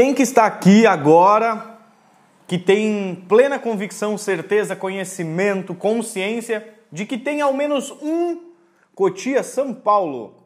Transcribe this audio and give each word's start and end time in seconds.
Quem 0.00 0.14
que 0.14 0.22
está 0.22 0.46
aqui 0.46 0.86
agora, 0.86 1.76
que 2.46 2.56
tem 2.56 3.22
plena 3.28 3.58
convicção, 3.58 4.16
certeza, 4.16 4.74
conhecimento, 4.74 5.74
consciência 5.74 6.66
de 6.90 7.04
que 7.04 7.18
tem 7.18 7.42
ao 7.42 7.52
menos 7.52 7.90
um 8.00 8.40
Cotia 8.94 9.42
São 9.42 9.74
Paulo? 9.74 10.42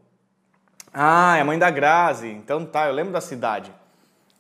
Ah, 0.93 1.37
é 1.37 1.43
a 1.43 1.45
mãe 1.45 1.57
da 1.57 1.71
Grazi. 1.71 2.27
Então 2.27 2.67
tá, 2.67 2.89
eu 2.89 2.93
lembro 2.93 3.13
da 3.13 3.21
cidade. 3.21 3.71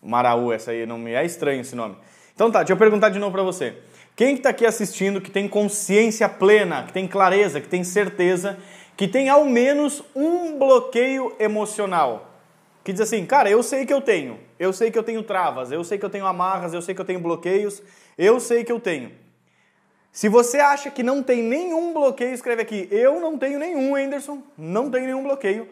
Maraú, 0.02 0.52
essa 0.52 0.72
aí, 0.72 0.84
não 0.84 0.98
me 0.98 1.12
é 1.12 1.24
estranho 1.24 1.60
esse 1.60 1.76
nome. 1.76 1.96
Então 2.34 2.50
tá, 2.50 2.58
deixa 2.58 2.72
eu 2.72 2.76
perguntar 2.76 3.10
de 3.10 3.20
novo 3.20 3.30
para 3.30 3.44
você. 3.44 3.78
Quem 4.16 4.34
que 4.34 4.42
tá 4.42 4.48
aqui 4.48 4.66
assistindo 4.66 5.20
que 5.20 5.30
tem 5.30 5.46
consciência 5.46 6.28
plena, 6.28 6.82
que 6.82 6.92
tem 6.92 7.06
clareza, 7.06 7.60
que 7.60 7.68
tem 7.68 7.84
certeza, 7.84 8.58
que 8.96 9.06
tem 9.06 9.28
ao 9.28 9.44
menos 9.44 10.02
um 10.12 10.58
bloqueio 10.58 11.36
emocional? 11.38 12.33
Que 12.84 12.92
diz 12.92 13.00
assim, 13.00 13.24
cara, 13.24 13.50
eu 13.50 13.62
sei 13.62 13.86
que 13.86 13.92
eu 13.92 14.02
tenho, 14.02 14.38
eu 14.58 14.70
sei 14.70 14.90
que 14.90 14.98
eu 14.98 15.02
tenho 15.02 15.22
travas, 15.22 15.72
eu 15.72 15.82
sei 15.82 15.96
que 15.96 16.04
eu 16.04 16.10
tenho 16.10 16.26
amarras, 16.26 16.74
eu 16.74 16.82
sei 16.82 16.94
que 16.94 17.00
eu 17.00 17.04
tenho 17.04 17.18
bloqueios, 17.18 17.82
eu 18.18 18.38
sei 18.38 18.62
que 18.62 18.70
eu 18.70 18.78
tenho. 18.78 19.10
Se 20.12 20.28
você 20.28 20.60
acha 20.60 20.90
que 20.90 21.02
não 21.02 21.22
tem 21.22 21.42
nenhum 21.42 21.94
bloqueio, 21.94 22.34
escreve 22.34 22.60
aqui, 22.60 22.86
eu 22.90 23.18
não 23.20 23.38
tenho 23.38 23.58
nenhum, 23.58 23.96
Anderson, 23.96 24.42
não 24.56 24.90
tenho 24.90 25.06
nenhum 25.06 25.22
bloqueio. 25.22 25.66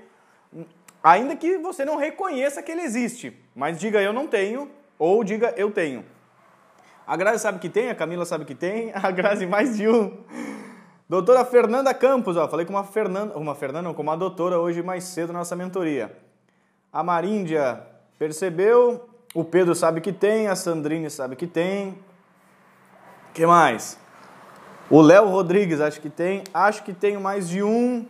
Ainda 1.04 1.36
que 1.36 1.58
você 1.58 1.84
não 1.84 1.96
reconheça 1.96 2.62
que 2.62 2.72
ele 2.72 2.80
existe, 2.80 3.36
mas 3.54 3.78
diga 3.78 4.00
eu 4.00 4.12
não 4.12 4.26
tenho 4.26 4.70
ou 4.98 5.22
diga 5.22 5.52
eu 5.56 5.70
tenho. 5.70 6.04
A 7.06 7.14
Grazi 7.16 7.40
sabe 7.40 7.58
que 7.58 7.68
tem, 7.68 7.90
a 7.90 7.94
Camila 7.94 8.24
sabe 8.24 8.46
que 8.46 8.54
tem, 8.54 8.90
a 8.94 9.10
Grazi 9.10 9.46
mais 9.46 9.76
de 9.76 9.86
um. 9.86 10.16
Doutora 11.08 11.44
Fernanda 11.44 11.92
Campos, 11.92 12.38
ó, 12.38 12.48
falei 12.48 12.64
com 12.64 12.72
uma 12.72 12.84
Fernanda, 12.84 13.36
uma 13.36 13.54
Fernanda, 13.54 13.82
não, 13.82 13.94
com 13.94 14.02
uma 14.02 14.16
doutora 14.16 14.58
hoje 14.58 14.82
mais 14.82 15.04
cedo 15.04 15.30
na 15.30 15.40
nossa 15.40 15.54
mentoria. 15.54 16.21
A 16.92 17.02
Maríndia 17.02 17.80
percebeu, 18.18 19.08
o 19.34 19.42
Pedro 19.42 19.74
sabe 19.74 20.02
que 20.02 20.12
tem, 20.12 20.48
a 20.48 20.54
Sandrine 20.54 21.08
sabe 21.08 21.36
que 21.36 21.46
tem. 21.46 21.96
que 23.32 23.46
mais? 23.46 23.98
O 24.90 25.00
Léo 25.00 25.26
Rodrigues 25.28 25.80
acho 25.80 26.02
que 26.02 26.10
tem, 26.10 26.44
acho 26.52 26.82
que 26.82 26.92
tenho 26.92 27.18
mais 27.18 27.48
de 27.48 27.62
um. 27.62 28.06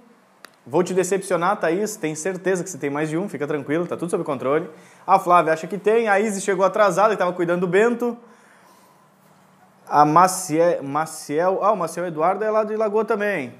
Vou 0.66 0.82
te 0.82 0.92
decepcionar, 0.92 1.60
Thaís. 1.60 1.94
Tem 1.94 2.16
certeza 2.16 2.64
que 2.64 2.70
você 2.70 2.76
tem 2.76 2.90
mais 2.90 3.08
de 3.08 3.16
um, 3.16 3.28
fica 3.28 3.46
tranquilo, 3.46 3.86
tá 3.86 3.96
tudo 3.96 4.10
sob 4.10 4.24
controle. 4.24 4.68
A 5.06 5.16
Flávia 5.16 5.52
acha 5.52 5.68
que 5.68 5.78
tem. 5.78 6.08
A 6.08 6.18
Izzy 6.18 6.40
chegou 6.40 6.64
atrasada 6.64 7.10
e 7.10 7.14
estava 7.14 7.32
cuidando 7.32 7.60
do 7.60 7.68
Bento. 7.68 8.18
A 9.88 10.04
Maciel, 10.04 10.82
Maciel. 10.82 11.60
Ah, 11.62 11.70
o 11.70 11.76
Maciel 11.76 12.06
Eduardo 12.06 12.44
é 12.44 12.50
lá 12.50 12.64
de 12.64 12.74
Lagoa 12.74 13.04
também. 13.04 13.54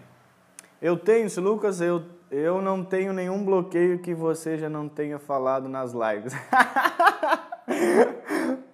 Eu 0.81 0.97
tenho, 0.97 1.29
Lucas, 1.41 1.81
eu, 1.81 2.03
eu 2.33 2.61
não 2.63 2.83
tenho 2.83 3.13
nenhum 3.13 3.45
bloqueio 3.45 3.99
que 3.99 4.15
você 4.15 4.57
já 4.57 4.71
não 4.71 4.89
tenha 4.89 5.19
falado 5.19 5.69
nas 5.69 5.93
lives. 5.93 6.33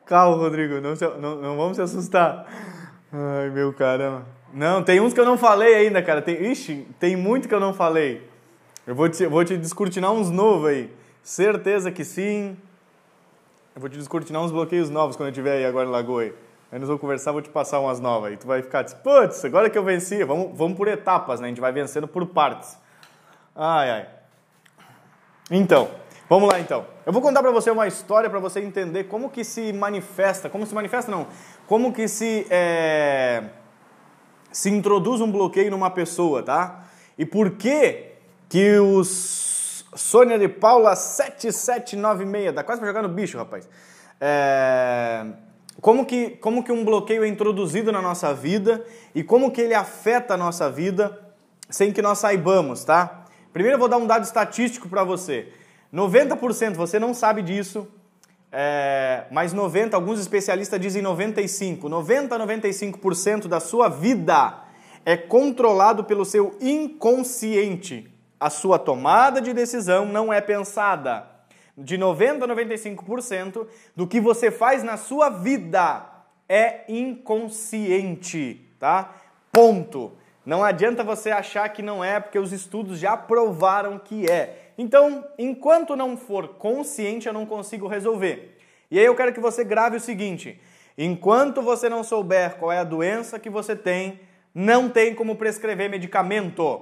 Calma, 0.06 0.37
Rodrigo, 0.37 0.81
não, 0.81 0.95
se, 0.95 1.05
não, 1.19 1.34
não 1.37 1.56
vamos 1.56 1.77
se 1.77 1.83
assustar. 1.83 2.47
Ai, 3.12 3.51
meu 3.51 3.73
caramba. 3.73 4.25
Não, 4.55 4.81
tem 4.83 5.01
uns 5.01 5.12
que 5.12 5.19
eu 5.19 5.25
não 5.25 5.36
falei 5.36 5.75
ainda, 5.75 6.01
cara. 6.01 6.23
Tem, 6.23 6.41
ixi, 6.51 6.86
tem 7.01 7.17
muito 7.17 7.48
que 7.48 7.55
eu 7.55 7.59
não 7.59 7.75
falei. 7.75 8.31
Eu 8.86 8.95
vou 8.95 9.09
te, 9.09 9.27
vou 9.27 9.45
te 9.45 9.56
descortinar 9.56 10.12
uns 10.12 10.31
novos 10.31 10.69
aí. 10.69 10.95
Certeza 11.20 11.91
que 11.91 12.05
sim. 12.05 12.56
Eu 13.75 13.81
vou 13.81 13.91
te 13.91 13.98
descortinar 13.98 14.41
uns 14.41 14.53
bloqueios 14.53 14.89
novos 14.89 15.17
quando 15.17 15.27
eu 15.27 15.33
estiver 15.33 15.56
aí 15.56 15.67
agora 15.67 15.89
em 15.89 15.91
Lagoa. 15.91 16.33
Aí 16.70 16.79
nós 16.79 16.86
vamos 16.86 17.01
conversar, 17.01 17.33
vou 17.33 17.42
te 17.42 17.51
passar 17.51 17.81
umas 17.81 17.98
novas 17.98 18.31
aí. 18.31 18.36
Tu 18.36 18.47
vai 18.47 18.62
ficar, 18.62 18.84
putz, 18.84 19.45
agora 19.45 19.69
que 19.69 19.77
eu 19.77 19.83
venci, 19.83 20.23
vamos, 20.23 20.56
vamos 20.56 20.77
por 20.77 20.86
etapas, 20.86 21.41
né? 21.41 21.47
A 21.47 21.48
gente 21.48 21.61
vai 21.61 21.73
vencendo 21.73 22.06
por 22.06 22.25
partes. 22.25 22.79
Ai, 23.61 23.91
ai. 23.91 24.06
Então, 25.51 25.91
vamos 26.28 26.48
lá 26.48 26.61
então. 26.61 26.87
Eu 27.05 27.12
vou 27.12 27.20
contar 27.20 27.42
para 27.42 27.51
você 27.51 27.73
uma 27.73 27.89
história 27.89 28.31
para 28.31 28.39
você 28.39 28.61
entender 28.61 29.05
como 29.05 29.28
que 29.28 29.42
se 29.42 29.73
manifesta, 29.73 30.48
como 30.48 30.64
se 30.64 30.73
manifesta 30.73 31.11
não, 31.11 31.27
como 31.67 31.92
que 31.92 32.06
se 32.06 32.47
é, 32.48 33.47
se 34.52 34.70
introduz 34.70 35.20
um 35.20 35.33
bloqueio 35.33 35.73
numa 35.73 35.91
pessoa, 35.91 36.41
tá? 36.41 36.85
E 37.18 37.27
por 37.27 37.51
que 37.51 38.13
que 38.48 38.79
os 38.79 39.85
Sônia 39.92 40.39
de 40.39 40.47
Paula 40.47 40.95
7796, 40.95 42.55
dá 42.55 42.63
quase 42.63 42.80
pra 42.80 42.86
jogar 42.86 43.02
no 43.02 43.08
bicho, 43.08 43.39
rapaz. 43.39 43.68
É, 44.20 45.27
como, 45.80 46.07
que, 46.07 46.30
como 46.30 46.63
que 46.63 46.70
um 46.70 46.85
bloqueio 46.85 47.24
é 47.24 47.27
introduzido 47.27 47.91
na 47.91 48.01
nossa 48.01 48.33
vida 48.33 48.85
e 49.13 49.24
como 49.24 49.51
que 49.51 49.61
ele 49.61 49.74
afeta 49.74 50.35
a 50.35 50.36
nossa 50.36 50.70
vida 50.70 51.27
sem 51.68 51.92
que 51.92 52.01
nós 52.01 52.18
saibamos, 52.18 52.85
tá? 52.85 53.17
Primeiro 53.53 53.77
eu 53.77 53.79
vou 53.79 53.89
dar 53.89 53.97
um 53.97 54.07
dado 54.07 54.25
estatístico 54.25 54.89
para 54.89 55.05
você. 55.05 55.48
90% 55.92 56.75
você 56.75 56.98
não 56.98 57.14
sabe 57.14 57.42
disso, 57.42 57.89
é, 58.51 59.25
mas 59.31 59.53
90, 59.53 59.97
alguns 59.97 60.20
especialistas 60.20 60.81
dizem 60.81 61.03
95, 61.03 61.89
90 61.89 62.35
a 62.35 62.39
95% 62.39 63.47
da 63.47 63.61
sua 63.61 63.89
vida 63.89 64.64
é 65.05 65.17
controlado 65.17 66.05
pelo 66.05 66.25
seu 66.25 66.57
inconsciente. 66.61 68.11
A 68.41 68.51
sua 68.51 68.79
tomada 68.79 69.41
de 69.41 69.53
decisão 69.53 70.07
não 70.07 70.33
é 70.33 70.41
pensada. 70.41 71.27
De 71.77 71.97
90 71.97 72.45
a 72.45 72.48
95% 72.48 73.67
do 73.95 74.07
que 74.07 74.20
você 74.20 74.51
faz 74.51 74.83
na 74.83 74.97
sua 74.97 75.29
vida 75.29 76.07
é 76.48 76.85
inconsciente, 76.89 78.69
tá? 78.79 79.15
Ponto. 79.53 80.13
Não 80.48 80.64
adianta 80.64 81.05
você 81.05 81.31
achar 81.31 81.69
que 81.69 81.83
não 81.83 82.03
é, 82.03 82.19
porque 82.19 82.39
os 82.39 82.55
estudos 82.55 82.98
já 82.98 83.14
provaram 83.14 83.98
que 83.98 84.25
é. 84.31 84.70
Então, 84.79 85.23
enquanto 85.39 85.95
não 85.95 86.17
for 86.17 86.48
consciente, 86.55 87.27
eu 87.27 87.35
não 87.35 87.45
consigo 87.45 87.86
resolver. 87.86 88.57
E 88.91 88.98
aí 88.98 89.05
eu 89.05 89.14
quero 89.14 89.35
que 89.35 89.41
você 89.41 89.63
grave 89.63 89.98
o 89.98 90.01
seguinte: 90.01 90.59
enquanto 90.97 91.61
você 91.61 91.91
não 91.91 92.03
souber 92.03 92.55
qual 92.55 92.73
é 92.73 92.79
a 92.79 92.85
doença 92.85 93.39
que 93.39 93.51
você 93.51 93.77
tem, 93.77 94.20
não 94.55 94.89
tem 94.89 95.14
como 95.14 95.36
prescrever 95.36 95.91
medicamento. 95.91 96.80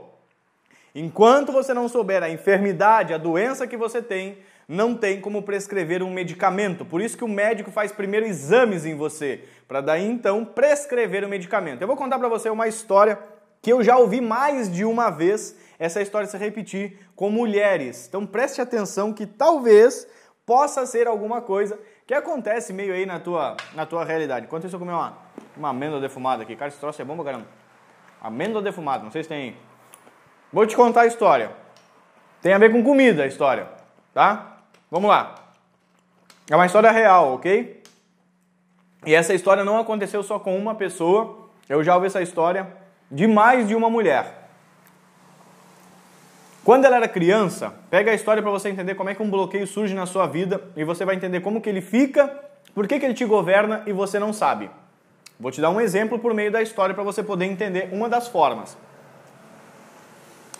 Enquanto 0.94 1.50
você 1.50 1.74
não 1.74 1.88
souber 1.88 2.22
a 2.22 2.30
enfermidade, 2.30 3.12
a 3.12 3.18
doença 3.18 3.66
que 3.66 3.76
você 3.76 4.00
tem, 4.00 4.38
não 4.68 4.94
tem 4.94 5.20
como 5.20 5.42
prescrever 5.42 6.04
um 6.04 6.10
medicamento. 6.12 6.84
Por 6.84 7.00
isso 7.00 7.18
que 7.18 7.24
o 7.24 7.28
médico 7.28 7.72
faz 7.72 7.90
primeiro 7.90 8.26
exames 8.26 8.86
em 8.86 8.94
você, 8.94 9.42
para 9.66 9.80
daí 9.80 10.06
então 10.06 10.44
prescrever 10.44 11.24
o 11.24 11.28
medicamento. 11.28 11.82
Eu 11.82 11.88
vou 11.88 11.96
contar 11.96 12.16
para 12.16 12.28
você 12.28 12.48
uma 12.48 12.68
história 12.68 13.18
que 13.66 13.72
eu 13.72 13.82
já 13.82 13.96
ouvi 13.96 14.20
mais 14.20 14.72
de 14.72 14.84
uma 14.84 15.10
vez 15.10 15.56
essa 15.76 16.00
história 16.00 16.28
se 16.28 16.38
repetir 16.38 17.00
com 17.16 17.28
mulheres. 17.28 18.06
Então 18.06 18.24
preste 18.24 18.60
atenção 18.60 19.12
que 19.12 19.26
talvez 19.26 20.06
possa 20.46 20.86
ser 20.86 21.08
alguma 21.08 21.42
coisa 21.42 21.76
que 22.06 22.14
acontece 22.14 22.72
meio 22.72 22.94
aí 22.94 23.04
na 23.04 23.18
tua, 23.18 23.56
na 23.74 23.84
tua 23.84 24.04
realidade. 24.04 24.46
Enquanto 24.46 24.68
isso 24.68 24.76
eu 24.76 24.78
comer 24.78 24.92
uma, 24.92 25.18
uma 25.56 25.70
amêndoa 25.70 26.00
defumada 26.00 26.44
aqui. 26.44 26.54
Cara, 26.54 26.68
esse 26.68 26.78
troço 26.78 27.02
é 27.02 27.04
bom 27.04 27.16
pra 27.16 27.24
caramba. 27.24 27.46
Amêndoa 28.20 28.62
defumada, 28.62 29.02
não 29.02 29.10
sei 29.10 29.24
se 29.24 29.28
tem. 29.28 29.56
Vou 30.52 30.64
te 30.64 30.76
contar 30.76 31.00
a 31.00 31.06
história. 31.06 31.50
Tem 32.40 32.52
a 32.52 32.58
ver 32.58 32.70
com 32.70 32.84
comida 32.84 33.24
a 33.24 33.26
história, 33.26 33.68
tá? 34.14 34.58
Vamos 34.88 35.10
lá. 35.10 35.34
É 36.48 36.54
uma 36.54 36.66
história 36.66 36.92
real, 36.92 37.34
ok? 37.34 37.82
E 39.04 39.12
essa 39.12 39.34
história 39.34 39.64
não 39.64 39.76
aconteceu 39.76 40.22
só 40.22 40.38
com 40.38 40.56
uma 40.56 40.76
pessoa. 40.76 41.48
Eu 41.68 41.82
já 41.82 41.96
ouvi 41.96 42.06
essa 42.06 42.22
história 42.22 42.85
de 43.10 43.26
mais 43.26 43.68
de 43.68 43.74
uma 43.74 43.88
mulher. 43.88 44.48
Quando 46.64 46.84
ela 46.84 46.96
era 46.96 47.08
criança, 47.08 47.72
pega 47.88 48.10
a 48.10 48.14
história 48.14 48.42
para 48.42 48.50
você 48.50 48.68
entender 48.68 48.96
como 48.96 49.08
é 49.08 49.14
que 49.14 49.22
um 49.22 49.30
bloqueio 49.30 49.66
surge 49.66 49.94
na 49.94 50.04
sua 50.04 50.26
vida 50.26 50.60
e 50.76 50.82
você 50.82 51.04
vai 51.04 51.14
entender 51.14 51.40
como 51.40 51.60
que 51.60 51.68
ele 51.68 51.80
fica, 51.80 52.26
por 52.74 52.88
que, 52.88 52.98
que 52.98 53.06
ele 53.06 53.14
te 53.14 53.24
governa 53.24 53.82
e 53.86 53.92
você 53.92 54.18
não 54.18 54.32
sabe. 54.32 54.68
Vou 55.38 55.52
te 55.52 55.60
dar 55.60 55.70
um 55.70 55.80
exemplo 55.80 56.18
por 56.18 56.34
meio 56.34 56.50
da 56.50 56.60
história 56.60 56.94
para 56.94 57.04
você 57.04 57.22
poder 57.22 57.44
entender 57.44 57.90
uma 57.92 58.08
das 58.08 58.26
formas. 58.26 58.76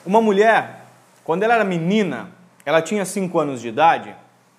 Uma 0.04 0.20
mulher, 0.20 0.86
quando 1.24 1.42
ela 1.42 1.54
era 1.54 1.64
menina, 1.64 2.30
ela 2.64 2.80
tinha 2.80 3.04
5 3.04 3.36
anos 3.40 3.60
de 3.60 3.66
idade, 3.66 4.14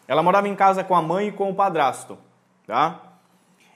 ela 0.05 0.21
morava 0.21 0.49
em 0.49 0.55
casa 0.55 0.83
com 0.83 0.95
a 0.95 1.01
mãe 1.01 1.27
e 1.27 1.31
com 1.31 1.49
o 1.49 1.55
padrasto, 1.55 2.17
tá? 2.65 3.01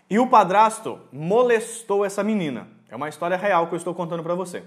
E 0.10 0.20
o 0.20 0.28
padrasto 0.28 1.00
molestou 1.12 2.04
essa 2.04 2.22
menina. 2.22 2.68
É 2.92 2.96
uma 2.96 3.08
história 3.08 3.38
real 3.38 3.68
que 3.68 3.74
eu 3.74 3.78
estou 3.78 3.96
contando 3.96 4.22
para 4.22 4.36
você. 4.36 4.64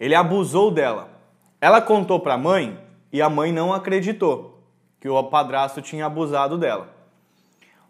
Ele 0.00 0.14
abusou 0.14 0.70
dela. 0.70 1.10
Ela 1.60 1.82
contou 1.82 2.18
para 2.18 2.32
a 2.32 2.38
mãe 2.38 2.80
e 3.12 3.20
a 3.20 3.28
mãe 3.28 3.52
não 3.52 3.74
acreditou 3.74 4.58
que 4.98 5.06
o 5.06 5.22
padrasto 5.24 5.82
tinha 5.82 6.06
abusado 6.06 6.56
dela. 6.56 6.88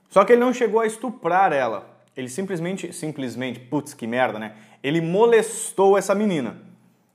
Só 0.09 0.25
que 0.25 0.33
ele 0.33 0.41
não 0.41 0.53
chegou 0.53 0.81
a 0.81 0.87
estuprar 0.87 1.53
ela. 1.53 1.87
Ele 2.17 2.29
simplesmente, 2.29 2.93
simplesmente, 2.93 3.61
putz, 3.61 3.95
que 3.95 4.05
merda, 4.05 4.41
né? 4.41 4.57
Ele 4.83 5.01
molestou 5.01 5.97
essa 5.97 6.13
menina 6.13 6.57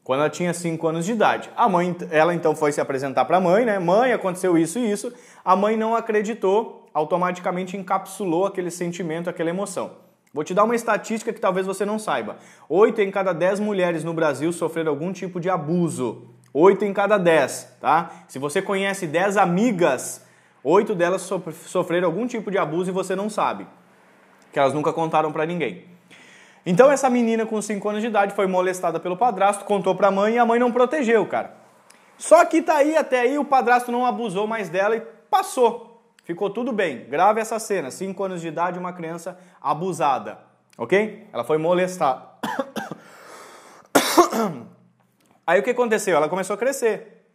quando 0.02 0.22
ela 0.22 0.30
tinha 0.30 0.54
5 0.54 0.88
anos 0.88 1.06
de 1.06 1.12
idade. 1.12 1.50
A 1.56 1.68
mãe, 1.68 1.96
ela 2.12 2.34
então 2.34 2.56
foi 2.56 2.72
se 2.72 2.80
apresentar 2.80 3.26
para 3.26 3.38
a 3.38 3.42
mãe, 3.42 3.66
né? 3.66 3.78
Mãe, 3.78 4.14
aconteceu 4.14 4.58
isso 4.58 4.80
e 4.80 4.90
isso. 4.90 5.14
A 5.44 5.54
mãe 5.54 5.76
não 5.76 5.94
acreditou, 5.96 6.90
automaticamente 6.94 7.76
encapsulou 7.76 8.46
aquele 8.46 8.72
sentimento, 8.72 9.30
aquela 9.30 9.50
emoção. 9.50 10.08
Vou 10.34 10.44
te 10.44 10.54
dar 10.54 10.64
uma 10.64 10.76
estatística 10.76 11.34
que 11.34 11.40
talvez 11.40 11.66
você 11.66 11.86
não 11.86 11.98
saiba. 11.98 12.38
8 12.68 13.02
em 13.02 13.12
cada 13.12 13.34
10 13.34 13.60
mulheres 13.60 14.04
no 14.04 14.14
Brasil 14.14 14.52
sofreram 14.54 14.92
algum 14.92 15.12
tipo 15.12 15.40
de 15.40 15.50
abuso. 15.50 16.28
8 16.54 16.86
em 16.86 16.94
cada 16.94 17.18
10, 17.18 17.78
tá? 17.80 18.12
Se 18.28 18.40
você 18.40 18.62
conhece 18.62 19.08
10 19.08 19.38
amigas 19.38 20.28
Oito 20.64 20.94
delas 20.94 21.22
sofreram 21.66 22.08
algum 22.08 22.28
tipo 22.28 22.52
de 22.52 22.58
abuso 22.58 22.90
e 22.90 22.94
você 22.94 23.16
não 23.16 23.30
sabe. 23.30 23.66
Que 24.52 24.60
elas 24.60 24.74
nunca 24.74 24.92
contaram 24.92 25.32
para 25.32 25.46
ninguém. 25.46 25.86
Então 26.66 26.92
essa 26.92 27.10
menina 27.10 27.46
com 27.46 27.62
5 27.62 27.88
anos 27.88 28.02
de 28.02 28.08
idade 28.08 28.36
foi 28.36 28.46
molestada 28.46 29.00
pelo 29.00 29.16
padrasto, 29.16 29.64
contou 29.64 29.96
pra 29.96 30.12
mãe 30.12 30.36
e 30.36 30.38
a 30.38 30.46
mãe 30.46 30.60
não 30.60 30.72
protegeu, 30.72 31.26
cara. 31.26 31.56
Só 32.18 32.44
que 32.44 32.62
tá 32.62 32.76
aí, 32.76 32.98
até 32.98 33.22
aí 33.22 33.38
o 33.38 33.46
padrasto 33.46 33.92
não 33.92 34.06
abusou 34.06 34.46
mais 34.46 34.68
dela 34.68 34.98
e 34.98 35.02
passou. 35.30 35.89
Ficou 36.30 36.48
tudo 36.48 36.72
bem. 36.72 37.06
Grave 37.10 37.42
essa 37.42 37.58
cena. 37.58 37.90
5 37.90 38.24
anos 38.24 38.40
de 38.40 38.50
idade, 38.50 38.78
uma 38.78 38.94
criança 38.94 39.36
abusada. 39.60 40.38
Ok? 40.78 41.28
Ela 41.34 41.44
foi 41.44 41.58
molestada. 41.58 42.22
Aí 45.48 45.60
o 45.60 45.64
que 45.64 45.72
aconteceu? 45.72 46.16
Ela 46.16 46.30
começou 46.30 46.54
a 46.54 46.58
crescer. 46.58 47.26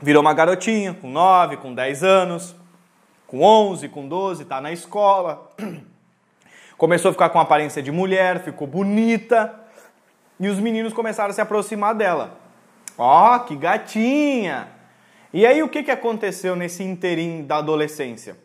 Virou 0.00 0.20
uma 0.20 0.34
garotinha, 0.34 0.92
com 0.94 1.08
9, 1.08 1.58
com 1.58 1.72
10 1.72 2.02
anos, 2.02 2.56
com 3.28 3.40
11, 3.40 3.88
com 3.90 4.08
12, 4.08 4.44
tá 4.44 4.60
na 4.60 4.72
escola. 4.72 5.48
Começou 6.76 7.10
a 7.10 7.12
ficar 7.12 7.28
com 7.28 7.38
aparência 7.38 7.80
de 7.80 7.92
mulher, 7.92 8.42
ficou 8.42 8.66
bonita. 8.66 9.60
E 10.40 10.48
os 10.48 10.58
meninos 10.58 10.92
começaram 10.92 11.30
a 11.30 11.32
se 11.32 11.40
aproximar 11.40 11.94
dela. 11.94 12.36
Ó, 12.98 13.36
oh, 13.36 13.40
que 13.44 13.54
gatinha! 13.54 14.81
E 15.32 15.46
aí 15.46 15.62
o 15.62 15.68
que, 15.68 15.82
que 15.82 15.90
aconteceu 15.90 16.54
nesse 16.54 16.82
interim 16.82 17.44
da 17.44 17.56
adolescência? 17.56 18.36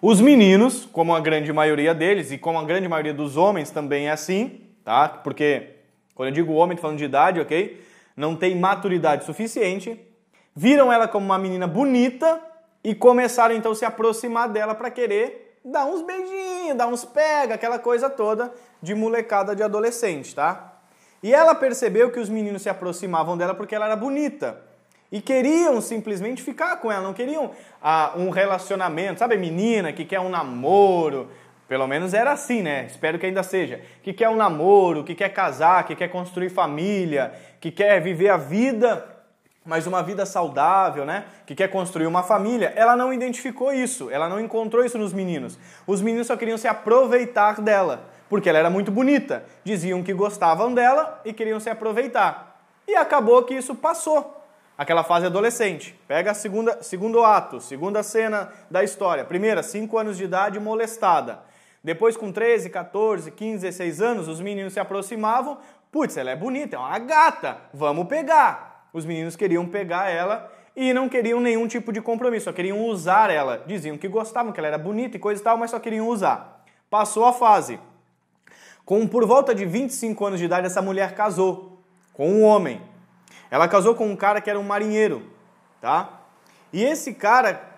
Os 0.00 0.18
meninos, 0.18 0.86
como 0.86 1.14
a 1.14 1.20
grande 1.20 1.52
maioria 1.52 1.94
deles, 1.94 2.32
e 2.32 2.38
como 2.38 2.58
a 2.58 2.64
grande 2.64 2.88
maioria 2.88 3.12
dos 3.12 3.36
homens 3.36 3.70
também 3.70 4.08
é 4.08 4.10
assim, 4.10 4.62
tá? 4.82 5.08
Porque 5.08 5.74
quando 6.14 6.28
eu 6.28 6.34
digo 6.34 6.54
homem, 6.54 6.74
tô 6.74 6.80
falando 6.80 6.96
de 6.96 7.04
idade, 7.04 7.38
ok? 7.38 7.84
Não 8.16 8.34
tem 8.34 8.56
maturidade 8.58 9.26
suficiente. 9.26 10.00
Viram 10.56 10.90
ela 10.90 11.06
como 11.06 11.26
uma 11.26 11.38
menina 11.38 11.66
bonita 11.66 12.40
e 12.82 12.94
começaram 12.94 13.54
então 13.54 13.72
a 13.72 13.74
se 13.74 13.84
aproximar 13.84 14.48
dela 14.48 14.74
para 14.74 14.90
querer 14.90 15.58
dar 15.62 15.84
uns 15.84 16.00
beijinhos, 16.00 16.78
dar 16.78 16.86
uns 16.86 17.04
pega, 17.04 17.56
aquela 17.56 17.78
coisa 17.78 18.08
toda 18.08 18.50
de 18.80 18.94
molecada 18.94 19.54
de 19.54 19.62
adolescente, 19.62 20.34
tá? 20.34 20.80
E 21.22 21.34
ela 21.34 21.54
percebeu 21.54 22.10
que 22.10 22.18
os 22.18 22.30
meninos 22.30 22.62
se 22.62 22.70
aproximavam 22.70 23.36
dela 23.36 23.54
porque 23.54 23.74
ela 23.74 23.84
era 23.84 23.96
bonita. 23.96 24.69
E 25.12 25.20
queriam 25.20 25.80
simplesmente 25.80 26.42
ficar 26.42 26.76
com 26.76 26.90
ela, 26.90 27.02
não 27.02 27.12
queriam 27.12 27.50
ah, 27.82 28.12
um 28.16 28.30
relacionamento, 28.30 29.18
sabe, 29.18 29.36
menina 29.36 29.92
que 29.92 30.04
quer 30.04 30.20
um 30.20 30.28
namoro, 30.28 31.28
pelo 31.66 31.86
menos 31.86 32.14
era 32.14 32.32
assim, 32.32 32.62
né? 32.62 32.86
Espero 32.86 33.18
que 33.18 33.26
ainda 33.26 33.42
seja. 33.42 33.80
Que 34.02 34.12
quer 34.12 34.28
um 34.28 34.36
namoro, 34.36 35.02
que 35.02 35.14
quer 35.14 35.28
casar, 35.28 35.84
que 35.84 35.96
quer 35.96 36.08
construir 36.08 36.48
família, 36.48 37.32
que 37.60 37.70
quer 37.70 38.00
viver 38.00 38.28
a 38.28 38.36
vida, 38.36 39.04
mas 39.64 39.86
uma 39.86 40.02
vida 40.02 40.24
saudável, 40.24 41.04
né? 41.04 41.24
Que 41.44 41.54
quer 41.54 41.68
construir 41.68 42.06
uma 42.06 42.22
família. 42.22 42.72
Ela 42.76 42.96
não 42.96 43.12
identificou 43.12 43.72
isso, 43.72 44.10
ela 44.10 44.28
não 44.28 44.40
encontrou 44.40 44.84
isso 44.84 44.98
nos 44.98 45.12
meninos. 45.12 45.58
Os 45.86 46.00
meninos 46.00 46.28
só 46.28 46.36
queriam 46.36 46.58
se 46.58 46.66
aproveitar 46.66 47.60
dela, 47.60 48.08
porque 48.28 48.48
ela 48.48 48.58
era 48.58 48.70
muito 48.70 48.90
bonita. 48.90 49.44
Diziam 49.64 50.02
que 50.02 50.12
gostavam 50.12 50.72
dela 50.72 51.20
e 51.24 51.32
queriam 51.32 51.60
se 51.60 51.70
aproveitar. 51.70 52.64
E 52.86 52.94
acabou 52.96 53.44
que 53.44 53.54
isso 53.54 53.74
passou 53.74 54.39
aquela 54.80 55.04
fase 55.04 55.26
adolescente. 55.26 55.94
Pega 56.08 56.30
a 56.30 56.34
segunda, 56.34 56.82
segundo 56.82 57.22
ato, 57.22 57.60
segunda 57.60 58.02
cena 58.02 58.50
da 58.70 58.82
história. 58.82 59.26
Primeira, 59.26 59.62
5 59.62 59.98
anos 59.98 60.16
de 60.16 60.24
idade, 60.24 60.58
molestada. 60.58 61.40
Depois, 61.84 62.16
com 62.16 62.32
13, 62.32 62.70
14, 62.70 63.30
15, 63.30 63.58
16 63.58 64.00
anos, 64.00 64.26
os 64.26 64.40
meninos 64.40 64.72
se 64.72 64.80
aproximavam. 64.80 65.58
Putz, 65.92 66.16
ela 66.16 66.30
é 66.30 66.36
bonita, 66.36 66.76
é 66.76 66.78
uma 66.78 66.98
gata, 66.98 67.58
vamos 67.74 68.08
pegar. 68.08 68.88
Os 68.90 69.04
meninos 69.04 69.36
queriam 69.36 69.66
pegar 69.66 70.08
ela 70.08 70.50
e 70.74 70.94
não 70.94 71.10
queriam 71.10 71.40
nenhum 71.40 71.68
tipo 71.68 71.92
de 71.92 72.00
compromisso, 72.00 72.46
só 72.46 72.52
queriam 72.52 72.82
usar 72.86 73.30
ela. 73.30 73.62
Diziam 73.66 73.98
que 73.98 74.08
gostavam, 74.08 74.50
que 74.50 74.58
ela 74.58 74.68
era 74.68 74.78
bonita 74.78 75.14
e 75.14 75.20
coisa 75.20 75.42
e 75.42 75.44
tal, 75.44 75.58
mas 75.58 75.70
só 75.70 75.78
queriam 75.78 76.08
usar. 76.08 76.64
Passou 76.88 77.26
a 77.26 77.34
fase. 77.34 77.78
Com 78.86 79.06
por 79.06 79.26
volta 79.26 79.54
de 79.54 79.66
25 79.66 80.24
anos 80.24 80.38
de 80.38 80.46
idade, 80.46 80.68
essa 80.68 80.80
mulher 80.80 81.14
casou 81.14 81.82
com 82.14 82.30
um 82.30 82.42
homem. 82.44 82.80
Ela 83.50 83.68
casou 83.68 83.94
com 83.94 84.06
um 84.06 84.16
cara 84.16 84.40
que 84.40 84.48
era 84.48 84.58
um 84.58 84.62
marinheiro, 84.62 85.22
tá? 85.80 86.20
E 86.72 86.84
esse 86.84 87.14
cara 87.14 87.70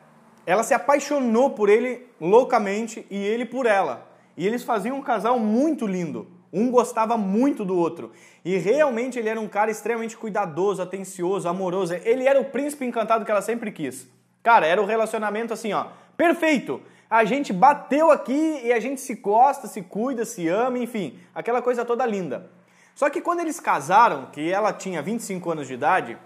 ela 0.44 0.62
se 0.62 0.74
apaixonou 0.74 1.50
por 1.50 1.68
ele 1.68 2.06
loucamente 2.20 3.06
e 3.10 3.16
ele 3.16 3.44
por 3.44 3.66
ela. 3.66 4.06
E 4.36 4.46
eles 4.46 4.62
faziam 4.62 4.98
um 4.98 5.02
casal 5.02 5.38
muito 5.38 5.86
lindo. 5.86 6.26
Um 6.52 6.70
gostava 6.70 7.16
muito 7.16 7.64
do 7.64 7.76
outro. 7.76 8.12
E 8.44 8.56
realmente 8.56 9.18
ele 9.18 9.28
era 9.28 9.40
um 9.40 9.48
cara 9.48 9.70
extremamente 9.70 10.16
cuidadoso, 10.16 10.82
atencioso, 10.82 11.48
amoroso. 11.48 11.94
Ele 11.94 12.26
era 12.26 12.40
o 12.40 12.44
príncipe 12.44 12.84
encantado 12.84 13.24
que 13.24 13.30
ela 13.30 13.40
sempre 13.40 13.70
quis. 13.70 14.08
Cara, 14.42 14.66
era 14.66 14.80
o 14.80 14.84
um 14.84 14.86
relacionamento 14.86 15.52
assim, 15.52 15.72
ó, 15.72 15.86
perfeito. 16.16 16.80
A 17.08 17.24
gente 17.24 17.52
bateu 17.52 18.10
aqui 18.10 18.60
e 18.64 18.72
a 18.72 18.80
gente 18.80 19.00
se 19.00 19.14
gosta, 19.14 19.66
se 19.66 19.82
cuida, 19.82 20.24
se 20.24 20.48
ama, 20.48 20.78
enfim, 20.78 21.18
aquela 21.34 21.62
coisa 21.62 21.84
toda 21.84 22.04
linda. 22.04 22.50
Só 22.94 23.08
que 23.10 23.20
quando 23.20 23.40
eles 23.40 23.58
casaram, 23.58 24.26
que 24.26 24.50
ela 24.50 24.72
tinha 24.72 25.02
25 25.02 25.50
anos 25.50 25.66
de 25.66 25.74
idade, 25.74 26.18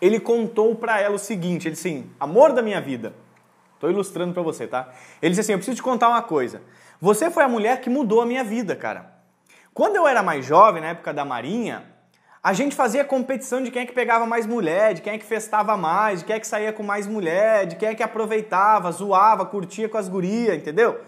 ele 0.00 0.20
contou 0.20 0.74
para 0.74 1.00
ela 1.00 1.16
o 1.16 1.18
seguinte, 1.18 1.66
ele 1.66 1.74
assim, 1.74 2.10
amor 2.20 2.52
da 2.52 2.62
minha 2.62 2.80
vida, 2.80 3.14
Estou 3.78 3.88
ilustrando 3.88 4.34
para 4.34 4.42
você, 4.42 4.66
tá? 4.66 4.88
Ele 5.22 5.30
disse 5.30 5.42
assim: 5.42 5.52
Eu 5.52 5.58
preciso 5.58 5.76
te 5.76 5.82
contar 5.82 6.08
uma 6.08 6.20
coisa. 6.20 6.60
Você 7.00 7.30
foi 7.30 7.44
a 7.44 7.48
mulher 7.48 7.80
que 7.80 7.88
mudou 7.88 8.20
a 8.20 8.26
minha 8.26 8.42
vida, 8.42 8.74
cara. 8.74 9.12
Quando 9.72 9.94
eu 9.94 10.06
era 10.06 10.20
mais 10.20 10.44
jovem, 10.44 10.82
na 10.82 10.88
época 10.88 11.14
da 11.14 11.24
Marinha, 11.24 11.84
a 12.42 12.52
gente 12.52 12.74
fazia 12.74 13.04
competição 13.04 13.62
de 13.62 13.70
quem 13.70 13.82
é 13.82 13.86
que 13.86 13.92
pegava 13.92 14.26
mais 14.26 14.46
mulher, 14.46 14.94
de 14.94 15.02
quem 15.02 15.12
é 15.12 15.18
que 15.18 15.24
festava 15.24 15.76
mais, 15.76 16.18
de 16.18 16.24
quem 16.24 16.34
é 16.34 16.40
que 16.40 16.46
saía 16.48 16.72
com 16.72 16.82
mais 16.82 17.06
mulher, 17.06 17.66
de 17.66 17.76
quem 17.76 17.90
é 17.90 17.94
que 17.94 18.02
aproveitava, 18.02 18.90
zoava, 18.90 19.46
curtia 19.46 19.88
com 19.88 19.96
as 19.96 20.08
gurias, 20.08 20.56
entendeu? 20.56 21.00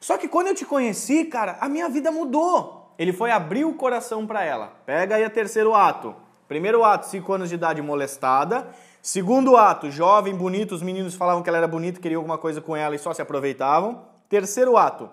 Só 0.00 0.18
que 0.18 0.26
quando 0.26 0.48
eu 0.48 0.54
te 0.56 0.64
conheci, 0.64 1.26
cara, 1.26 1.56
a 1.60 1.68
minha 1.68 1.88
vida 1.88 2.10
mudou. 2.10 2.85
Ele 2.98 3.12
foi 3.12 3.30
abrir 3.30 3.64
o 3.64 3.74
coração 3.74 4.26
para 4.26 4.44
ela. 4.44 4.72
Pega 4.84 5.16
aí 5.16 5.24
o 5.24 5.30
terceiro 5.30 5.74
ato. 5.74 6.14
Primeiro 6.48 6.84
ato, 6.84 7.06
5 7.06 7.32
anos 7.32 7.48
de 7.48 7.56
idade 7.56 7.82
molestada. 7.82 8.68
Segundo 9.02 9.56
ato, 9.56 9.90
jovem, 9.90 10.34
bonito, 10.34 10.74
os 10.74 10.82
meninos 10.82 11.14
falavam 11.14 11.42
que 11.42 11.48
ela 11.48 11.58
era 11.58 11.68
bonita, 11.68 12.00
queriam 12.00 12.20
alguma 12.20 12.38
coisa 12.38 12.60
com 12.60 12.76
ela 12.76 12.94
e 12.94 12.98
só 12.98 13.12
se 13.12 13.22
aproveitavam. 13.22 14.02
Terceiro 14.28 14.76
ato, 14.76 15.08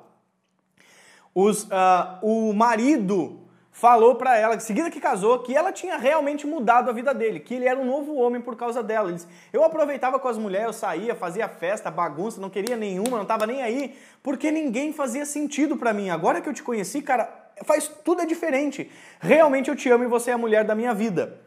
os, 1.35 1.63
uh, 1.63 2.19
o 2.21 2.53
marido 2.53 3.39
falou 3.71 4.15
para 4.15 4.38
ela, 4.38 4.59
seguida 4.59 4.89
que 4.91 5.00
casou, 5.00 5.39
que 5.39 5.56
ela 5.56 5.71
tinha 5.71 5.97
realmente 5.97 6.45
mudado 6.45 6.89
a 6.89 6.94
vida 6.94 7.13
dele, 7.13 7.39
que 7.39 7.56
ele 7.56 7.68
era 7.68 7.80
um 7.80 7.85
novo 7.85 8.15
homem 8.15 8.39
por 8.39 8.56
causa 8.56 8.83
dela. 8.83 9.09
Ele 9.09 9.15
disse, 9.15 9.27
eu 9.52 9.63
aproveitava 9.63 10.19
com 10.19 10.28
as 10.28 10.37
mulheres, 10.37 10.68
eu 10.68 10.73
saía, 10.73 11.16
fazia 11.16 11.47
festa, 11.47 11.90
bagunça, 11.90 12.40
não 12.40 12.52
queria 12.52 12.78
nenhuma, 12.78 13.18
não 13.18 13.25
tava 13.25 13.47
nem 13.47 13.63
aí, 13.63 13.97
porque 14.21 14.52
ninguém 14.52 14.94
fazia 14.94 15.25
sentido 15.25 15.75
para 15.75 15.92
mim. 15.92 16.11
Agora 16.11 16.40
que 16.40 16.47
eu 16.47 16.54
te 16.54 16.61
conheci, 16.61 17.02
cara, 17.02 17.43
faz 17.64 17.88
tudo 18.04 18.22
é 18.22 18.26
diferente. 18.26 18.90
Realmente 19.19 19.69
eu 19.69 19.76
te 19.76 19.90
amo 19.90 20.04
e 20.04 20.07
você 20.07 20.31
é 20.31 20.33
a 20.33 20.38
mulher 20.38 20.64
da 20.64 20.76
minha 20.76 20.94
vida. 20.94 21.40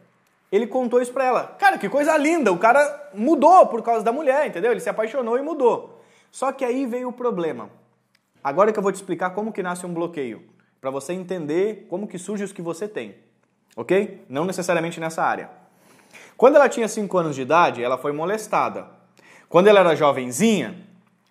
Ele 0.51 0.65
contou 0.65 1.01
isso 1.01 1.11
pra 1.11 1.25
ela. 1.25 1.55
Cara, 1.59 1.77
que 1.77 1.89
coisa 1.89 2.15
linda, 2.17 2.51
o 2.51 2.57
cara 2.57 3.09
mudou 3.13 3.67
por 3.67 3.81
causa 3.81 4.03
da 4.03 4.11
mulher, 4.11 4.47
entendeu? 4.47 4.71
Ele 4.71 4.79
se 4.79 4.89
apaixonou 4.89 5.37
e 5.37 5.41
mudou. 5.41 6.01
Só 6.31 6.51
que 6.51 6.63
aí 6.63 6.85
veio 6.85 7.09
o 7.09 7.13
problema. 7.13 7.69
Agora 8.43 8.71
que 8.71 8.79
eu 8.79 8.83
vou 8.83 8.91
te 8.91 8.95
explicar 8.95 9.31
como 9.31 9.51
que 9.51 9.61
nasce 9.61 9.85
um 9.85 9.93
bloqueio, 9.93 10.43
para 10.79 10.89
você 10.89 11.11
entender 11.11 11.85
como 11.89 12.07
que 12.07 12.17
surge 12.17 12.43
os 12.43 12.53
que 12.53 12.61
você 12.61 12.87
tem. 12.87 13.15
OK? 13.75 14.23
Não 14.29 14.45
necessariamente 14.45 14.99
nessa 14.99 15.21
área. 15.21 15.49
Quando 16.37 16.55
ela 16.55 16.69
tinha 16.69 16.87
5 16.87 17.17
anos 17.17 17.35
de 17.35 17.41
idade, 17.41 17.83
ela 17.83 17.97
foi 17.97 18.11
molestada. 18.11 18.87
Quando 19.49 19.67
ela 19.67 19.79
era 19.81 19.95
jovenzinha, 19.95 20.75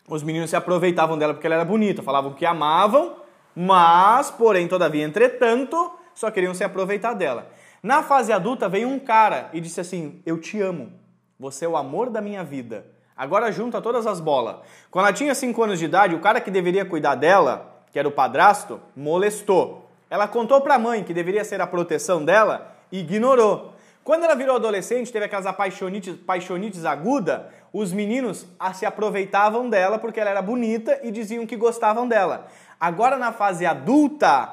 os 0.08 0.22
meninos 0.22 0.50
se 0.50 0.56
aproveitavam 0.56 1.16
dela 1.16 1.32
porque 1.32 1.46
ela 1.46 1.56
era 1.56 1.64
bonita, 1.64 2.02
falavam 2.02 2.34
que 2.34 2.44
amavam, 2.44 3.16
mas, 3.58 4.30
porém, 4.30 4.68
todavia, 4.68 5.02
entretanto, 5.02 5.90
só 6.14 6.30
queriam 6.30 6.52
se 6.52 6.62
aproveitar 6.62 7.14
dela. 7.14 7.48
Na 7.82 8.02
fase 8.02 8.30
adulta 8.30 8.68
veio 8.68 8.86
um 8.86 8.98
cara 8.98 9.48
e 9.54 9.60
disse 9.62 9.80
assim: 9.80 10.20
Eu 10.26 10.38
te 10.38 10.60
amo, 10.60 10.92
você 11.40 11.64
é 11.64 11.68
o 11.68 11.76
amor 11.76 12.10
da 12.10 12.20
minha 12.20 12.44
vida. 12.44 12.84
Agora 13.16 13.50
junta 13.50 13.80
todas 13.80 14.06
as 14.06 14.20
bolas. 14.20 14.56
Quando 14.90 15.06
ela 15.06 15.14
tinha 15.14 15.34
5 15.34 15.62
anos 15.62 15.78
de 15.78 15.86
idade, 15.86 16.14
o 16.14 16.20
cara 16.20 16.38
que 16.38 16.50
deveria 16.50 16.84
cuidar 16.84 17.14
dela, 17.14 17.82
que 17.90 17.98
era 17.98 18.06
o 18.06 18.12
padrasto, 18.12 18.78
molestou. 18.94 19.88
Ela 20.10 20.28
contou 20.28 20.60
para 20.60 20.74
a 20.74 20.78
mãe 20.78 21.02
que 21.02 21.14
deveria 21.14 21.42
ser 21.42 21.62
a 21.62 21.66
proteção 21.66 22.22
dela 22.22 22.76
e 22.92 22.98
ignorou. 22.98 23.72
Quando 24.04 24.22
ela 24.22 24.36
virou 24.36 24.56
adolescente, 24.56 25.10
teve 25.10 25.24
aquelas 25.24 25.46
apaixonites, 25.46 26.14
paixonites 26.14 26.84
aguda, 26.84 27.50
os 27.72 27.92
meninos 27.92 28.46
se 28.74 28.86
aproveitavam 28.86 29.68
dela 29.68 29.98
porque 29.98 30.20
ela 30.20 30.30
era 30.30 30.40
bonita 30.40 31.00
e 31.02 31.10
diziam 31.10 31.44
que 31.44 31.56
gostavam 31.56 32.06
dela. 32.06 32.46
Agora 32.78 33.16
na 33.16 33.32
fase 33.32 33.64
adulta, 33.64 34.52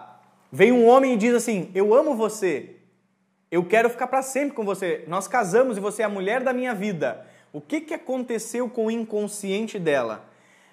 vem 0.51 0.71
um 0.71 0.87
homem 0.87 1.13
e 1.13 1.17
diz 1.17 1.33
assim: 1.33 1.71
"Eu 1.73 1.93
amo 1.93 2.15
você, 2.15 2.77
eu 3.53 3.63
quero 3.63 3.87
ficar 3.87 4.07
para 4.07 4.23
sempre 4.23 4.55
com 4.55 4.65
você. 4.65 5.03
Nós 5.07 5.27
casamos 5.27 5.77
e 5.77 5.79
você 5.79 6.01
é 6.01 6.05
a 6.05 6.09
mulher 6.09 6.41
da 6.41 6.51
minha 6.51 6.73
vida. 6.73 7.23
O 7.51 7.61
que, 7.61 7.81
que 7.81 7.93
aconteceu 7.93 8.67
com 8.67 8.87
o 8.87 8.91
inconsciente 8.91 9.77
dela? 9.77 10.25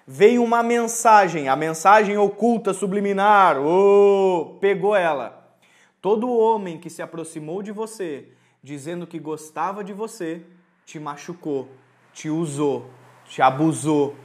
Veio 0.07 0.43
uma 0.43 0.63
mensagem, 0.63 1.47
a 1.47 1.55
mensagem 1.55 2.17
oculta, 2.17 2.73
subliminar, 2.73 3.59
oh, 3.61 4.57
pegou 4.59 4.95
ela. 4.95 5.55
Todo 6.01 6.35
homem 6.35 6.79
que 6.79 6.89
se 6.89 7.03
aproximou 7.03 7.61
de 7.61 7.71
você, 7.71 8.29
dizendo 8.63 9.05
que 9.05 9.19
gostava 9.19 9.83
de 9.83 9.93
você, 9.93 10.41
te 10.83 10.99
machucou, 10.99 11.69
te 12.11 12.31
usou, 12.31 12.89
te 13.25 13.43
abusou. 13.43 14.15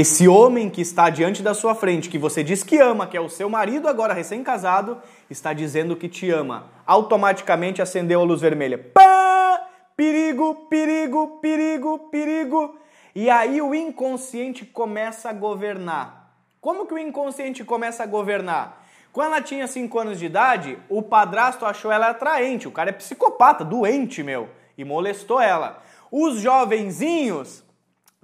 Esse 0.00 0.28
homem 0.28 0.70
que 0.70 0.80
está 0.80 1.10
diante 1.10 1.42
da 1.42 1.52
sua 1.54 1.74
frente, 1.74 2.08
que 2.08 2.18
você 2.18 2.44
diz 2.44 2.62
que 2.62 2.78
ama, 2.78 3.04
que 3.04 3.16
é 3.16 3.20
o 3.20 3.28
seu 3.28 3.50
marido 3.50 3.88
agora 3.88 4.14
recém-casado, 4.14 4.96
está 5.28 5.52
dizendo 5.52 5.96
que 5.96 6.08
te 6.08 6.30
ama. 6.30 6.70
Automaticamente 6.86 7.82
acendeu 7.82 8.20
a 8.20 8.24
luz 8.24 8.40
vermelha. 8.40 8.78
Pá! 8.78 9.60
Perigo, 9.96 10.54
perigo, 10.70 11.40
perigo, 11.42 11.98
perigo. 12.12 12.76
E 13.12 13.28
aí 13.28 13.60
o 13.60 13.74
inconsciente 13.74 14.64
começa 14.64 15.30
a 15.30 15.32
governar. 15.32 16.30
Como 16.60 16.86
que 16.86 16.94
o 16.94 16.98
inconsciente 16.98 17.64
começa 17.64 18.04
a 18.04 18.06
governar? 18.06 18.86
Quando 19.12 19.32
ela 19.32 19.42
tinha 19.42 19.66
5 19.66 19.98
anos 19.98 20.20
de 20.20 20.26
idade, 20.26 20.78
o 20.88 21.02
padrasto 21.02 21.66
achou 21.66 21.90
ela 21.90 22.10
atraente. 22.10 22.68
O 22.68 22.70
cara 22.70 22.90
é 22.90 22.92
psicopata, 22.92 23.64
doente, 23.64 24.22
meu, 24.22 24.48
e 24.78 24.84
molestou 24.84 25.40
ela. 25.40 25.82
Os 26.08 26.40
jovenzinhos, 26.40 27.64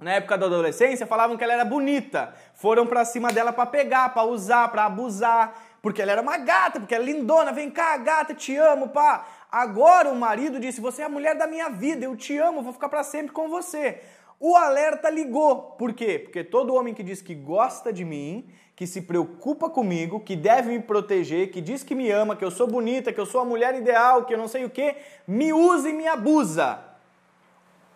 na 0.05 0.11
época 0.11 0.37
da 0.37 0.45
adolescência, 0.45 1.07
falavam 1.07 1.35
que 1.35 1.43
ela 1.43 1.53
era 1.53 1.65
bonita. 1.65 2.31
Foram 2.53 2.85
pra 2.85 3.03
cima 3.03 3.31
dela 3.31 3.51
para 3.51 3.65
pegar, 3.65 4.13
para 4.13 4.23
usar, 4.23 4.69
para 4.69 4.85
abusar, 4.85 5.59
porque 5.81 5.99
ela 5.99 6.11
era 6.11 6.21
uma 6.21 6.37
gata, 6.37 6.79
porque 6.79 6.93
ela 6.93 7.03
é 7.03 7.07
lindona. 7.07 7.51
Vem 7.51 7.71
cá, 7.71 7.97
gata, 7.97 8.35
te 8.35 8.55
amo, 8.55 8.89
pá. 8.89 9.25
Agora 9.51 10.09
o 10.09 10.15
marido 10.15 10.59
disse: 10.59 10.79
"Você 10.79 11.01
é 11.01 11.05
a 11.05 11.09
mulher 11.09 11.35
da 11.35 11.47
minha 11.47 11.69
vida, 11.69 12.05
eu 12.05 12.15
te 12.15 12.37
amo, 12.37 12.61
vou 12.61 12.71
ficar 12.71 12.87
para 12.87 13.03
sempre 13.03 13.31
com 13.31 13.49
você". 13.49 13.99
O 14.39 14.55
alerta 14.55 15.09
ligou. 15.09 15.71
Por 15.71 15.91
quê? 15.91 16.19
Porque 16.19 16.43
todo 16.43 16.75
homem 16.75 16.93
que 16.93 17.01
diz 17.01 17.19
que 17.19 17.33
gosta 17.33 17.91
de 17.91 18.05
mim, 18.05 18.47
que 18.75 18.85
se 18.85 19.01
preocupa 19.01 19.71
comigo, 19.71 20.19
que 20.19 20.35
deve 20.35 20.69
me 20.69 20.81
proteger, 20.83 21.49
que 21.49 21.59
diz 21.59 21.81
que 21.81 21.95
me 21.95 22.11
ama, 22.11 22.35
que 22.35 22.45
eu 22.45 22.51
sou 22.51 22.67
bonita, 22.67 23.11
que 23.11 23.19
eu 23.19 23.25
sou 23.25 23.41
a 23.41 23.45
mulher 23.45 23.73
ideal, 23.73 24.23
que 24.25 24.35
eu 24.35 24.37
não 24.37 24.47
sei 24.47 24.65
o 24.65 24.69
que, 24.69 24.97
me 25.27 25.51
usa 25.51 25.89
e 25.89 25.93
me 25.93 26.07
abusa. 26.07 26.94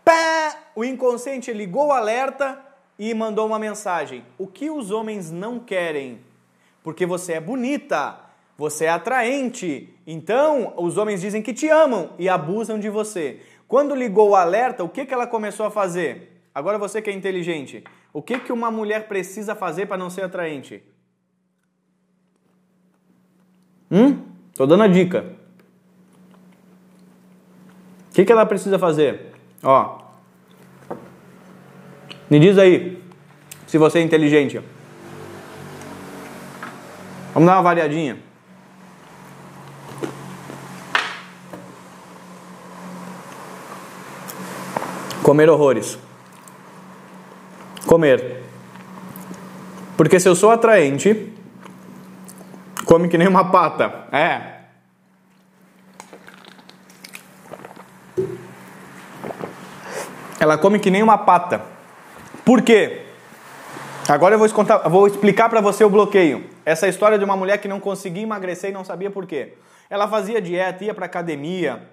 Pá! 0.09 0.57
O 0.75 0.83
inconsciente 0.83 1.53
ligou 1.53 1.89
o 1.89 1.91
alerta 1.91 2.59
e 2.97 3.13
mandou 3.13 3.45
uma 3.45 3.59
mensagem. 3.59 4.25
O 4.39 4.47
que 4.47 4.67
os 4.67 4.89
homens 4.89 5.29
não 5.29 5.59
querem? 5.59 6.19
Porque 6.81 7.05
você 7.05 7.33
é 7.33 7.39
bonita, 7.39 8.19
você 8.57 8.85
é 8.85 8.89
atraente. 8.89 9.93
Então, 10.07 10.73
os 10.77 10.97
homens 10.97 11.21
dizem 11.21 11.43
que 11.43 11.53
te 11.53 11.69
amam 11.69 12.09
e 12.17 12.27
abusam 12.27 12.79
de 12.79 12.89
você. 12.89 13.39
Quando 13.67 13.93
ligou 13.93 14.29
o 14.29 14.35
alerta, 14.35 14.83
o 14.83 14.89
que, 14.89 15.05
que 15.05 15.13
ela 15.13 15.27
começou 15.27 15.67
a 15.67 15.69
fazer? 15.69 16.41
Agora 16.55 16.79
você 16.79 17.03
que 17.03 17.11
é 17.11 17.13
inteligente, 17.13 17.83
o 18.11 18.19
que, 18.19 18.39
que 18.39 18.51
uma 18.51 18.71
mulher 18.71 19.07
precisa 19.07 19.53
fazer 19.53 19.85
para 19.85 19.97
não 19.97 20.09
ser 20.09 20.23
atraente? 20.23 20.81
Hum? 23.91 24.23
Tô 24.55 24.65
dando 24.65 24.81
a 24.81 24.87
dica. 24.87 25.35
O 28.09 28.13
que, 28.15 28.25
que 28.25 28.31
ela 28.31 28.47
precisa 28.47 28.79
fazer? 28.79 29.28
Ó. 29.63 29.99
Me 32.29 32.39
diz 32.39 32.57
aí, 32.57 33.03
se 33.65 33.77
você 33.77 33.99
é 33.99 34.01
inteligente. 34.01 34.61
Vamos 37.33 37.47
dar 37.47 37.55
uma 37.55 37.63
variadinha. 37.63 38.17
Comer 45.23 45.49
horrores. 45.49 45.97
Comer. 47.85 48.43
Porque 49.97 50.19
se 50.19 50.29
eu 50.29 50.35
sou 50.35 50.49
atraente, 50.49 51.33
come 52.85 53.09
que 53.09 53.17
nem 53.17 53.27
uma 53.27 53.51
pata. 53.51 54.07
É. 54.11 54.58
Ela 60.39 60.57
come 60.57 60.79
que 60.79 60.89
nem 60.89 61.03
uma 61.03 61.17
pata. 61.17 61.61
Por 62.45 62.61
quê? 62.61 63.05
Agora 64.07 64.35
eu 64.35 64.39
vou, 64.39 64.49
contar, 64.49 64.77
vou 64.87 65.05
explicar 65.05 65.49
para 65.49 65.59
você 65.59 65.83
o 65.83 65.89
bloqueio. 65.89 66.49
Essa 66.65 66.87
história 66.87 67.19
de 67.19 67.25
uma 67.25 67.35
mulher 67.35 67.57
que 67.57 67.67
não 67.67 67.79
conseguia 67.79 68.23
emagrecer 68.23 68.69
e 68.69 68.73
não 68.73 68.85
sabia 68.85 69.11
por 69.11 69.27
quê. 69.27 69.57
Ela 69.89 70.07
fazia 70.07 70.41
dieta, 70.41 70.85
ia 70.85 70.93
para 70.93 71.05
academia, 71.05 71.83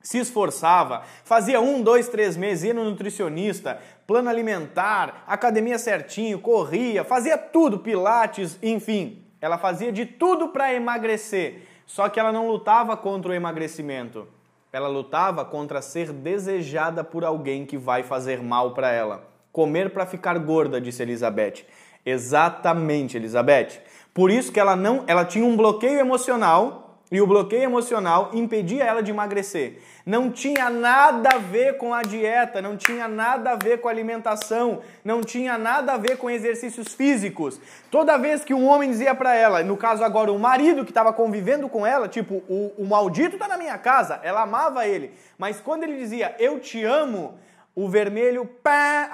se 0.00 0.18
esforçava, 0.18 1.02
fazia 1.24 1.60
um, 1.60 1.82
dois, 1.82 2.08
três 2.08 2.36
meses, 2.36 2.64
ia 2.64 2.74
no 2.74 2.84
nutricionista, 2.84 3.80
plano 4.06 4.30
alimentar, 4.30 5.24
academia 5.26 5.78
certinho, 5.78 6.38
corria, 6.38 7.02
fazia 7.02 7.36
tudo, 7.36 7.80
pilates, 7.80 8.58
enfim. 8.62 9.24
Ela 9.40 9.58
fazia 9.58 9.90
de 9.90 10.06
tudo 10.06 10.48
para 10.48 10.72
emagrecer, 10.72 11.62
só 11.84 12.08
que 12.08 12.20
ela 12.20 12.32
não 12.32 12.48
lutava 12.48 12.96
contra 12.96 13.32
o 13.32 13.34
emagrecimento. 13.34 14.28
Ela 14.72 14.88
lutava 14.88 15.44
contra 15.44 15.80
ser 15.80 16.12
desejada 16.12 17.02
por 17.02 17.24
alguém 17.24 17.64
que 17.64 17.78
vai 17.78 18.02
fazer 18.02 18.42
mal 18.42 18.74
para 18.74 18.92
ela. 18.92 19.26
Comer 19.50 19.90
para 19.90 20.06
ficar 20.06 20.38
gorda, 20.38 20.80
disse 20.80 21.02
Elizabeth. 21.02 21.64
Exatamente, 22.04 23.16
Elizabeth. 23.16 23.80
Por 24.12 24.30
isso 24.30 24.52
que 24.52 24.60
ela 24.60 24.76
não, 24.76 25.04
ela 25.06 25.24
tinha 25.24 25.44
um 25.44 25.56
bloqueio 25.56 25.98
emocional 25.98 26.87
e 27.10 27.20
o 27.20 27.26
bloqueio 27.26 27.62
emocional 27.62 28.30
impedia 28.34 28.84
ela 28.84 29.02
de 29.02 29.10
emagrecer. 29.10 29.78
Não 30.04 30.30
tinha 30.30 30.68
nada 30.68 31.30
a 31.34 31.38
ver 31.38 31.76
com 31.76 31.92
a 31.94 32.02
dieta, 32.02 32.60
não 32.60 32.76
tinha 32.76 33.08
nada 33.08 33.52
a 33.52 33.56
ver 33.56 33.80
com 33.80 33.88
a 33.88 33.90
alimentação, 33.90 34.80
não 35.04 35.22
tinha 35.22 35.56
nada 35.56 35.92
a 35.92 35.96
ver 35.96 36.18
com 36.18 36.30
exercícios 36.30 36.94
físicos. 36.94 37.60
Toda 37.90 38.18
vez 38.18 38.44
que 38.44 38.52
um 38.52 38.66
homem 38.66 38.90
dizia 38.90 39.14
para 39.14 39.34
ela, 39.34 39.62
no 39.62 39.76
caso 39.76 40.04
agora 40.04 40.32
o 40.32 40.38
marido 40.38 40.84
que 40.84 40.90
estava 40.90 41.12
convivendo 41.12 41.68
com 41.68 41.86
ela, 41.86 42.08
tipo, 42.08 42.42
o, 42.48 42.72
o 42.78 42.86
maldito 42.86 43.36
está 43.36 43.48
na 43.48 43.56
minha 43.56 43.76
casa, 43.78 44.20
ela 44.22 44.42
amava 44.42 44.86
ele. 44.86 45.12
Mas 45.38 45.60
quando 45.60 45.84
ele 45.84 45.96
dizia, 45.96 46.34
eu 46.38 46.60
te 46.60 46.84
amo, 46.84 47.38
o 47.74 47.88
vermelho 47.88 48.44
pá, 48.44 49.08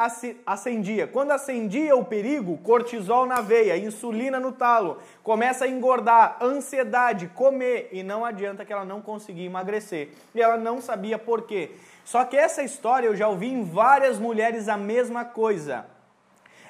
acendia. 0.47 1.07
Quando 1.07 1.33
acendia 1.33 1.95
o 1.95 2.05
perigo, 2.05 2.57
cortisol 2.59 3.27
na 3.27 3.43
veia, 3.43 3.77
insulina 3.77 4.41
no 4.41 4.53
talo, 4.53 4.99
começa 5.23 5.67
a 5.67 5.69
engordar, 5.69 6.39
ansiedade, 6.41 7.29
comer 7.29 7.91
e 7.93 8.03
não 8.03 8.25
adianta 8.25 8.65
que 8.65 8.73
ela 8.73 8.85
não 8.85 9.03
conseguia 9.03 9.45
emagrecer. 9.45 10.11
E 10.35 10.41
ela 10.41 10.57
não 10.57 10.81
sabia 10.81 11.19
por 11.19 11.43
quê. 11.43 11.73
Só 12.05 12.25
que 12.25 12.37
essa 12.37 12.63
história 12.63 13.07
eu 13.07 13.15
já 13.15 13.29
ouvi 13.29 13.49
em 13.49 13.65
várias 13.65 14.19
mulheres 14.19 14.69
a 14.69 14.79
mesma 14.79 15.27
coisa. 15.27 15.87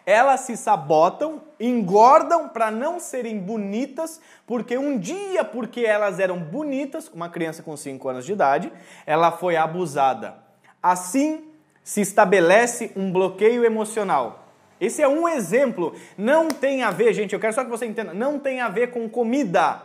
Elas 0.07 0.41
se 0.41 0.57
sabotam, 0.57 1.43
engordam 1.59 2.49
para 2.49 2.71
não 2.71 3.00
serem 3.00 3.38
bonitas, 3.38 4.21
porque 4.47 4.76
um 4.76 4.99
dia, 4.99 5.45
porque 5.45 5.81
elas 5.81 6.19
eram 6.21 6.38
bonitas, 6.38 7.09
uma 7.09 7.29
criança 7.29 7.62
com 7.62 7.76
5 7.76 8.09
anos 8.09 8.26
de 8.26 8.33
idade, 8.33 8.73
ela 9.07 9.33
foi 9.33 9.57
abusada. 9.57 10.35
Assim, 10.83 11.54
se 11.85 12.00
estabelece 12.00 12.91
um 12.97 13.12
bloqueio 13.12 13.64
emocional. 13.64 14.49
Esse 14.81 15.03
é 15.03 15.07
um 15.07 15.29
exemplo. 15.29 15.95
Não 16.19 16.49
tem 16.49 16.83
a 16.83 16.91
ver, 16.91 17.12
gente, 17.12 17.35
eu 17.35 17.38
quero 17.38 17.53
só 17.53 17.62
que 17.62 17.71
você 17.71 17.87
entenda, 17.87 18.12
não 18.12 18.38
tem 18.38 18.61
a 18.61 18.69
ver 18.69 18.91
com 18.91 19.09
comida. 19.09 19.83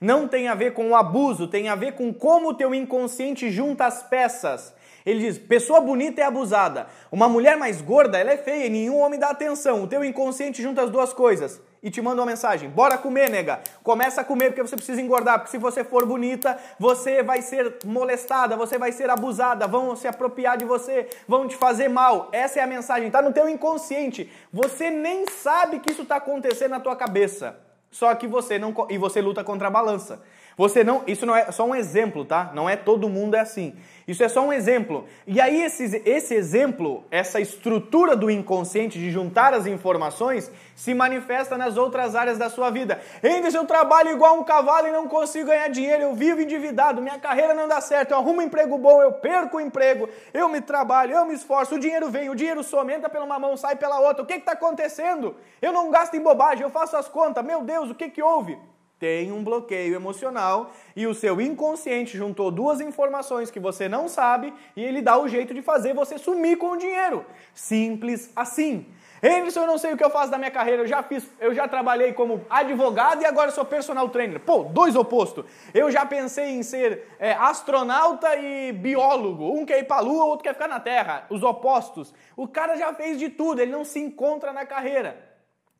Não 0.00 0.28
tem 0.28 0.46
a 0.46 0.54
ver 0.54 0.74
com 0.74 0.90
o 0.90 0.94
abuso, 0.94 1.48
tem 1.48 1.68
a 1.68 1.74
ver 1.74 1.94
com 1.94 2.14
como 2.14 2.50
o 2.50 2.54
teu 2.54 2.72
inconsciente 2.72 3.50
junta 3.50 3.86
as 3.86 4.02
peças. 4.04 4.72
Ele 5.08 5.20
diz: 5.20 5.38
pessoa 5.38 5.80
bonita 5.80 6.20
é 6.20 6.24
abusada. 6.24 6.86
Uma 7.10 7.30
mulher 7.30 7.56
mais 7.56 7.80
gorda, 7.80 8.18
ela 8.18 8.30
é 8.30 8.36
feia 8.36 8.66
e 8.66 8.68
nenhum 8.68 8.98
homem 9.00 9.18
dá 9.18 9.30
atenção. 9.30 9.82
O 9.82 9.86
teu 9.86 10.04
inconsciente 10.04 10.62
junta 10.62 10.82
as 10.82 10.90
duas 10.90 11.14
coisas 11.14 11.62
e 11.82 11.90
te 11.90 12.02
manda 12.02 12.20
uma 12.20 12.26
mensagem: 12.26 12.68
bora 12.68 12.98
comer, 12.98 13.30
nega. 13.30 13.58
Começa 13.82 14.20
a 14.20 14.24
comer 14.24 14.50
porque 14.50 14.60
você 14.60 14.76
precisa 14.76 15.00
engordar, 15.00 15.38
porque 15.38 15.50
se 15.50 15.56
você 15.56 15.82
for 15.82 16.04
bonita, 16.04 16.58
você 16.78 17.22
vai 17.22 17.40
ser 17.40 17.78
molestada, 17.86 18.54
você 18.54 18.76
vai 18.76 18.92
ser 18.92 19.08
abusada, 19.08 19.66
vão 19.66 19.96
se 19.96 20.06
apropriar 20.06 20.58
de 20.58 20.66
você, 20.66 21.08
vão 21.26 21.48
te 21.48 21.56
fazer 21.56 21.88
mal. 21.88 22.28
Essa 22.30 22.60
é 22.60 22.62
a 22.62 22.66
mensagem, 22.66 23.10
tá 23.10 23.22
no 23.22 23.32
teu 23.32 23.48
inconsciente. 23.48 24.30
Você 24.52 24.90
nem 24.90 25.26
sabe 25.26 25.80
que 25.80 25.90
isso 25.90 26.02
está 26.02 26.16
acontecendo 26.16 26.72
na 26.72 26.80
tua 26.80 26.94
cabeça. 26.94 27.58
Só 27.90 28.14
que 28.14 28.26
você 28.26 28.58
não 28.58 28.74
e 28.90 28.98
você 28.98 29.22
luta 29.22 29.42
contra 29.42 29.68
a 29.68 29.70
balança. 29.70 30.20
Você 30.58 30.82
não, 30.82 31.04
isso 31.06 31.24
não 31.24 31.36
é 31.36 31.52
só 31.52 31.64
um 31.64 31.72
exemplo, 31.72 32.24
tá? 32.24 32.50
Não 32.52 32.68
é 32.68 32.74
todo 32.74 33.08
mundo 33.08 33.36
é 33.36 33.40
assim. 33.40 33.76
Isso 34.08 34.24
é 34.24 34.28
só 34.28 34.40
um 34.40 34.52
exemplo. 34.52 35.04
E 35.24 35.40
aí 35.40 35.62
esse, 35.62 36.02
esse 36.04 36.34
exemplo, 36.34 37.04
essa 37.12 37.40
estrutura 37.40 38.16
do 38.16 38.28
inconsciente 38.28 38.98
de 38.98 39.08
juntar 39.08 39.54
as 39.54 39.68
informações, 39.68 40.50
se 40.74 40.92
manifesta 40.94 41.56
nas 41.56 41.76
outras 41.76 42.16
áreas 42.16 42.38
da 42.38 42.50
sua 42.50 42.70
vida. 42.70 43.00
Ainda 43.22 43.48
eu 43.56 43.66
trabalho 43.66 44.10
igual 44.10 44.36
um 44.36 44.42
cavalo 44.42 44.88
e 44.88 44.90
não 44.90 45.06
consigo 45.06 45.46
ganhar 45.46 45.68
dinheiro, 45.68 46.02
eu 46.02 46.14
vivo 46.14 46.40
endividado, 46.40 47.00
minha 47.00 47.20
carreira 47.20 47.54
não 47.54 47.68
dá 47.68 47.80
certo, 47.80 48.10
eu 48.10 48.18
arrumo 48.18 48.40
um 48.40 48.42
emprego 48.42 48.76
bom, 48.78 49.00
eu 49.00 49.12
perco 49.12 49.58
o 49.58 49.60
emprego, 49.60 50.08
eu 50.34 50.48
me 50.48 50.60
trabalho, 50.60 51.12
eu 51.12 51.24
me 51.24 51.34
esforço, 51.34 51.76
o 51.76 51.78
dinheiro 51.78 52.10
vem, 52.10 52.30
o 52.30 52.34
dinheiro 52.34 52.64
some, 52.64 52.92
entra 52.92 53.08
pela 53.08 53.24
uma 53.24 53.38
mão, 53.38 53.56
sai 53.56 53.76
pela 53.76 54.00
outra. 54.00 54.24
O 54.24 54.26
que 54.26 54.34
está 54.34 54.52
acontecendo? 54.52 55.36
Eu 55.62 55.72
não 55.72 55.88
gasto 55.90 56.14
em 56.14 56.20
bobagem, 56.20 56.64
eu 56.64 56.70
faço 56.70 56.96
as 56.96 57.06
contas. 57.06 57.44
Meu 57.44 57.62
Deus, 57.62 57.90
o 57.90 57.94
que, 57.94 58.08
que 58.08 58.22
houve? 58.22 58.58
Tem 58.98 59.30
um 59.30 59.44
bloqueio 59.44 59.94
emocional 59.94 60.72
e 60.96 61.06
o 61.06 61.14
seu 61.14 61.40
inconsciente 61.40 62.18
juntou 62.18 62.50
duas 62.50 62.80
informações 62.80 63.50
que 63.50 63.60
você 63.60 63.88
não 63.88 64.08
sabe 64.08 64.52
e 64.74 64.82
ele 64.82 65.00
dá 65.00 65.16
o 65.16 65.28
jeito 65.28 65.54
de 65.54 65.62
fazer 65.62 65.94
você 65.94 66.18
sumir 66.18 66.58
com 66.58 66.70
o 66.70 66.76
dinheiro. 66.76 67.24
Simples 67.54 68.30
assim. 68.34 68.86
Anderson, 69.22 69.60
eu 69.62 69.66
não 69.66 69.78
sei 69.78 69.92
o 69.92 69.96
que 69.96 70.04
eu 70.04 70.10
faço 70.10 70.30
da 70.30 70.38
minha 70.38 70.50
carreira, 70.50 70.82
eu 70.82 70.86
já 70.86 71.02
fiz, 71.02 71.28
eu 71.40 71.52
já 71.52 71.66
trabalhei 71.66 72.12
como 72.12 72.44
advogado 72.48 73.22
e 73.22 73.26
agora 73.26 73.50
sou 73.50 73.64
personal 73.64 74.08
trainer. 74.08 74.38
Pô, 74.38 74.64
dois 74.64 74.94
opostos. 74.94 75.44
Eu 75.74 75.90
já 75.90 76.06
pensei 76.06 76.50
em 76.50 76.62
ser 76.62 77.08
é, 77.18 77.32
astronauta 77.32 78.36
e 78.36 78.72
biólogo. 78.72 79.52
Um 79.52 79.66
quer 79.66 79.80
ir 79.80 79.84
pra 79.84 80.00
lua, 80.00 80.24
outro 80.24 80.44
quer 80.44 80.54
ficar 80.54 80.68
na 80.68 80.78
Terra. 80.78 81.26
Os 81.30 81.42
opostos. 81.42 82.14
O 82.36 82.46
cara 82.46 82.76
já 82.76 82.94
fez 82.94 83.18
de 83.18 83.28
tudo, 83.28 83.60
ele 83.60 83.72
não 83.72 83.84
se 83.84 83.98
encontra 83.98 84.52
na 84.52 84.64
carreira. 84.64 85.20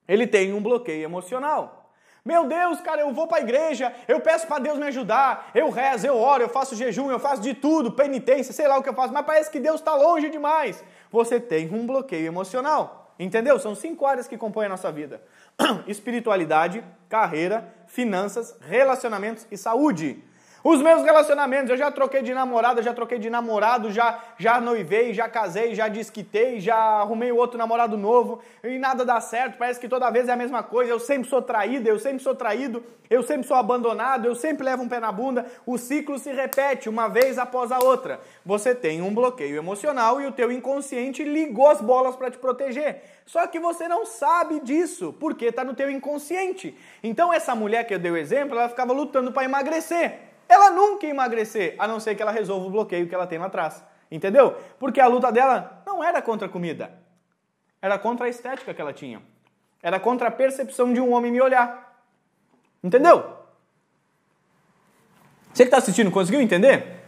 Ele 0.06 0.26
tem 0.26 0.52
um 0.52 0.60
bloqueio 0.60 1.04
emocional. 1.04 1.88
Meu 2.25 2.46
Deus, 2.46 2.80
cara, 2.80 3.00
eu 3.00 3.12
vou 3.12 3.26
para 3.26 3.38
a 3.38 3.40
igreja, 3.40 3.92
eu 4.06 4.20
peço 4.20 4.46
para 4.46 4.58
Deus 4.58 4.78
me 4.78 4.87
ajudar, 4.87 5.50
eu 5.54 5.70
rezo, 5.70 6.06
eu 6.06 6.16
oro, 6.16 6.42
eu 6.42 6.48
faço 6.48 6.75
jejum, 6.75 7.10
eu 7.10 7.18
faço 7.18 7.40
de 7.40 7.54
tudo, 7.54 7.92
penitência, 7.92 8.52
sei 8.52 8.68
lá 8.68 8.78
o 8.78 8.82
que 8.82 8.88
eu 8.88 8.94
faço, 8.94 9.12
mas 9.12 9.25
parece 9.25 9.50
que 9.50 9.60
Deus 9.60 9.80
está 9.80 9.94
longe 9.94 10.28
demais. 10.28 10.84
Você 11.10 11.40
tem 11.40 11.72
um 11.72 11.87
bloqueio 11.87 12.26
emocional. 12.26 13.06
Entendeu? 13.18 13.58
São 13.58 13.75
cinco 13.75 14.06
áreas 14.06 14.28
que 14.28 14.38
compõem 14.38 14.66
a 14.66 14.68
nossa 14.68 14.92
vida: 14.92 15.20
espiritualidade, 15.88 16.84
carreira, 17.08 17.75
finanças, 17.87 18.56
relacionamentos 18.60 19.44
e 19.50 19.56
saúde. 19.56 20.22
Os 20.62 20.82
meus 20.82 21.04
relacionamentos, 21.04 21.70
eu 21.70 21.76
já 21.76 21.88
troquei 21.88 22.20
de 22.20 22.34
namorada, 22.34 22.82
já 22.82 22.92
troquei 22.92 23.18
de 23.18 23.30
namorado, 23.30 23.92
já, 23.92 24.18
já 24.36 24.60
noivei, 24.60 25.14
já 25.14 25.28
casei, 25.28 25.72
já 25.72 25.86
desquitei, 25.86 26.58
já 26.58 26.74
arrumei 26.74 27.30
outro 27.30 27.56
namorado 27.56 27.96
novo 27.96 28.40
e 28.64 28.76
nada 28.76 29.04
dá 29.04 29.20
certo, 29.20 29.56
parece 29.56 29.78
que 29.78 29.88
toda 29.88 30.10
vez 30.10 30.28
é 30.28 30.32
a 30.32 30.36
mesma 30.36 30.64
coisa, 30.64 30.90
eu 30.90 30.98
sempre 30.98 31.28
sou 31.28 31.40
traída, 31.40 31.88
eu 31.88 31.96
sempre 31.96 32.20
sou 32.20 32.34
traído, 32.34 32.82
eu 33.08 33.22
sempre 33.22 33.46
sou 33.46 33.56
abandonado, 33.56 34.26
eu 34.26 34.34
sempre 34.34 34.64
levo 34.64 34.82
um 34.82 34.88
pé 34.88 34.98
na 34.98 35.12
bunda, 35.12 35.46
o 35.64 35.78
ciclo 35.78 36.18
se 36.18 36.32
repete 36.32 36.88
uma 36.88 37.06
vez 37.06 37.38
após 37.38 37.70
a 37.70 37.78
outra. 37.78 38.20
Você 38.44 38.74
tem 38.74 39.00
um 39.00 39.14
bloqueio 39.14 39.56
emocional 39.56 40.20
e 40.20 40.26
o 40.26 40.32
teu 40.32 40.50
inconsciente 40.50 41.22
ligou 41.22 41.68
as 41.68 41.80
bolas 41.80 42.16
para 42.16 42.32
te 42.32 42.36
proteger. 42.36 43.00
Só 43.24 43.46
que 43.46 43.60
você 43.60 43.86
não 43.86 44.04
sabe 44.04 44.58
disso, 44.60 45.14
porque 45.20 45.46
está 45.46 45.62
no 45.62 45.74
teu 45.74 45.88
inconsciente. 45.88 46.76
Então 47.02 47.32
essa 47.32 47.54
mulher 47.54 47.86
que 47.86 47.94
eu 47.94 47.98
dei 47.98 48.10
o 48.10 48.16
exemplo, 48.16 48.58
ela 48.58 48.68
ficava 48.68 48.92
lutando 48.92 49.30
para 49.30 49.44
emagrecer 49.44 50.27
ela 50.48 50.70
nunca 50.70 51.06
ia 51.06 51.10
emagrecer, 51.10 51.74
a 51.78 51.86
não 51.86 52.00
ser 52.00 52.14
que 52.14 52.22
ela 52.22 52.32
resolva 52.32 52.66
o 52.66 52.70
bloqueio 52.70 53.08
que 53.08 53.14
ela 53.14 53.26
tem 53.26 53.38
lá 53.38 53.46
atrás. 53.46 53.84
Entendeu? 54.10 54.56
Porque 54.78 55.00
a 55.00 55.06
luta 55.06 55.30
dela 55.30 55.82
não 55.86 56.02
era 56.02 56.22
contra 56.22 56.46
a 56.46 56.50
comida, 56.50 56.90
era 57.82 57.98
contra 57.98 58.26
a 58.26 58.28
estética 58.28 58.72
que 58.72 58.80
ela 58.80 58.92
tinha. 58.92 59.20
Era 59.82 60.00
contra 60.00 60.28
a 60.28 60.30
percepção 60.30 60.92
de 60.92 61.00
um 61.00 61.12
homem 61.12 61.30
me 61.30 61.40
olhar. 61.40 62.02
Entendeu? 62.82 63.36
Você 65.52 65.64
que 65.64 65.68
está 65.68 65.78
assistindo, 65.78 66.10
conseguiu 66.10 66.40
entender? 66.40 66.98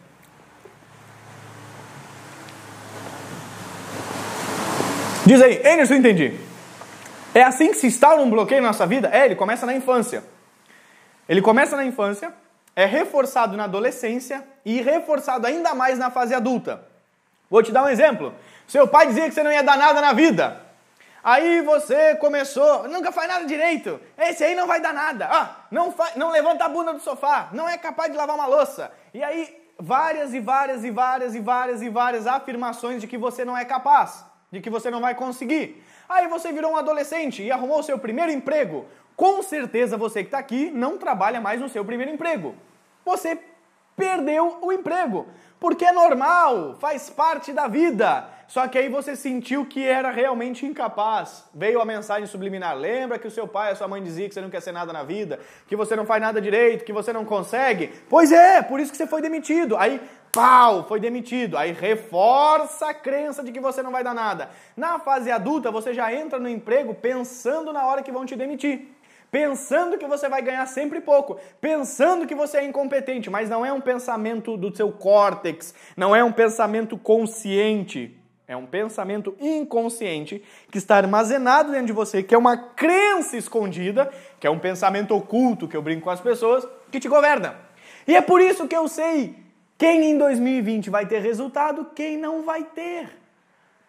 Diz 5.24 5.40
aí, 5.40 5.62
Anderson, 5.64 5.94
entendi. 5.94 6.38
É 7.34 7.42
assim 7.42 7.68
que 7.68 7.76
se 7.76 7.86
instala 7.86 8.20
um 8.20 8.30
bloqueio 8.30 8.60
na 8.60 8.68
nossa 8.68 8.86
vida? 8.86 9.08
É, 9.12 9.24
ele 9.24 9.36
começa 9.36 9.64
na 9.64 9.74
infância. 9.74 10.24
Ele 11.28 11.40
começa 11.40 11.76
na 11.76 11.84
infância, 11.84 12.34
é 12.74 12.84
reforçado 12.84 13.56
na 13.56 13.64
adolescência 13.64 14.46
e 14.64 14.80
reforçado 14.80 15.46
ainda 15.46 15.74
mais 15.74 15.98
na 15.98 16.10
fase 16.10 16.34
adulta. 16.34 16.84
Vou 17.48 17.62
te 17.62 17.72
dar 17.72 17.84
um 17.84 17.88
exemplo. 17.88 18.34
Seu 18.66 18.86
pai 18.86 19.08
dizia 19.08 19.24
que 19.28 19.34
você 19.34 19.42
não 19.42 19.52
ia 19.52 19.62
dar 19.62 19.76
nada 19.76 20.00
na 20.00 20.12
vida. 20.12 20.60
Aí 21.22 21.60
você 21.60 22.14
começou, 22.16 22.88
nunca 22.88 23.12
faz 23.12 23.28
nada 23.28 23.44
direito. 23.44 24.00
Esse 24.16 24.44
aí 24.44 24.54
não 24.54 24.66
vai 24.66 24.80
dar 24.80 24.94
nada. 24.94 25.28
Ah, 25.30 25.56
não, 25.70 25.94
não 26.16 26.30
levanta 26.30 26.64
a 26.64 26.68
bunda 26.68 26.92
do 26.92 27.00
sofá, 27.00 27.48
não 27.52 27.68
é 27.68 27.76
capaz 27.76 28.10
de 28.10 28.16
lavar 28.16 28.36
uma 28.36 28.46
louça. 28.46 28.90
E 29.12 29.22
aí 29.22 29.60
várias 29.78 30.32
e 30.32 30.40
várias 30.40 30.84
e 30.84 30.90
várias 30.90 31.34
e 31.34 31.40
várias 31.40 31.82
e 31.82 31.88
várias 31.88 32.26
afirmações 32.26 33.00
de 33.00 33.06
que 33.06 33.18
você 33.18 33.44
não 33.44 33.56
é 33.56 33.64
capaz, 33.64 34.24
de 34.50 34.60
que 34.60 34.70
você 34.70 34.90
não 34.90 35.00
vai 35.00 35.14
conseguir. 35.14 35.84
Aí 36.08 36.26
você 36.26 36.52
virou 36.52 36.72
um 36.72 36.76
adolescente 36.76 37.42
e 37.42 37.52
arrumou 37.52 37.82
seu 37.82 37.98
primeiro 37.98 38.32
emprego. 38.32 38.86
Com 39.20 39.42
certeza 39.42 39.98
você 39.98 40.22
que 40.22 40.28
está 40.28 40.38
aqui 40.38 40.70
não 40.70 40.96
trabalha 40.96 41.42
mais 41.42 41.60
no 41.60 41.68
seu 41.68 41.84
primeiro 41.84 42.10
emprego. 42.10 42.54
Você 43.04 43.38
perdeu 43.94 44.56
o 44.62 44.72
emprego. 44.72 45.26
Porque 45.60 45.84
é 45.84 45.92
normal, 45.92 46.76
faz 46.80 47.10
parte 47.10 47.52
da 47.52 47.68
vida. 47.68 48.26
Só 48.48 48.66
que 48.66 48.78
aí 48.78 48.88
você 48.88 49.14
sentiu 49.14 49.66
que 49.66 49.86
era 49.86 50.10
realmente 50.10 50.64
incapaz. 50.64 51.44
Veio 51.54 51.82
a 51.82 51.84
mensagem 51.84 52.26
subliminar. 52.26 52.74
Lembra 52.74 53.18
que 53.18 53.28
o 53.28 53.30
seu 53.30 53.46
pai 53.46 53.68
e 53.68 53.72
a 53.72 53.76
sua 53.76 53.86
mãe 53.86 54.02
diziam 54.02 54.26
que 54.26 54.32
você 54.32 54.40
não 54.40 54.48
quer 54.48 54.62
ser 54.62 54.72
nada 54.72 54.90
na 54.90 55.02
vida, 55.02 55.38
que 55.68 55.76
você 55.76 55.94
não 55.94 56.06
faz 56.06 56.22
nada 56.22 56.40
direito, 56.40 56.86
que 56.86 56.92
você 56.92 57.12
não 57.12 57.26
consegue? 57.26 57.88
Pois 58.08 58.32
é, 58.32 58.62
por 58.62 58.80
isso 58.80 58.90
que 58.90 58.96
você 58.96 59.06
foi 59.06 59.20
demitido. 59.20 59.76
Aí, 59.76 60.00
pau, 60.32 60.88
foi 60.88 60.98
demitido. 60.98 61.58
Aí 61.58 61.72
reforça 61.72 62.88
a 62.88 62.94
crença 62.94 63.44
de 63.44 63.52
que 63.52 63.60
você 63.60 63.82
não 63.82 63.92
vai 63.92 64.02
dar 64.02 64.14
nada. 64.14 64.48
Na 64.74 64.98
fase 64.98 65.30
adulta, 65.30 65.70
você 65.70 65.92
já 65.92 66.10
entra 66.10 66.38
no 66.38 66.48
emprego 66.48 66.94
pensando 66.94 67.70
na 67.70 67.84
hora 67.84 68.02
que 68.02 68.10
vão 68.10 68.24
te 68.24 68.34
demitir 68.34 68.98
pensando 69.30 69.96
que 69.96 70.06
você 70.06 70.28
vai 70.28 70.42
ganhar 70.42 70.66
sempre 70.66 71.00
pouco, 71.00 71.38
pensando 71.60 72.26
que 72.26 72.34
você 72.34 72.58
é 72.58 72.64
incompetente, 72.64 73.30
mas 73.30 73.48
não 73.48 73.64
é 73.64 73.72
um 73.72 73.80
pensamento 73.80 74.56
do 74.56 74.74
seu 74.74 74.90
córtex, 74.90 75.74
não 75.96 76.14
é 76.14 76.22
um 76.24 76.32
pensamento 76.32 76.98
consciente. 76.98 78.16
É 78.48 78.56
um 78.56 78.66
pensamento 78.66 79.36
inconsciente 79.38 80.42
que 80.72 80.78
está 80.78 80.96
armazenado 80.96 81.70
dentro 81.70 81.86
de 81.86 81.92
você, 81.92 82.20
que 82.20 82.34
é 82.34 82.38
uma 82.38 82.56
crença 82.56 83.36
escondida, 83.36 84.10
que 84.40 84.46
é 84.46 84.50
um 84.50 84.58
pensamento 84.58 85.14
oculto 85.14 85.68
que 85.68 85.76
eu 85.76 85.82
brinco 85.82 86.02
com 86.02 86.10
as 86.10 86.20
pessoas, 86.20 86.66
que 86.90 86.98
te 86.98 87.08
governa. 87.08 87.54
E 88.08 88.16
é 88.16 88.20
por 88.20 88.40
isso 88.40 88.66
que 88.66 88.76
eu 88.76 88.88
sei 88.88 89.36
quem 89.78 90.10
em 90.10 90.18
2020 90.18 90.90
vai 90.90 91.06
ter 91.06 91.20
resultado, 91.20 91.92
quem 91.94 92.18
não 92.18 92.42
vai 92.42 92.64
ter. 92.64 93.19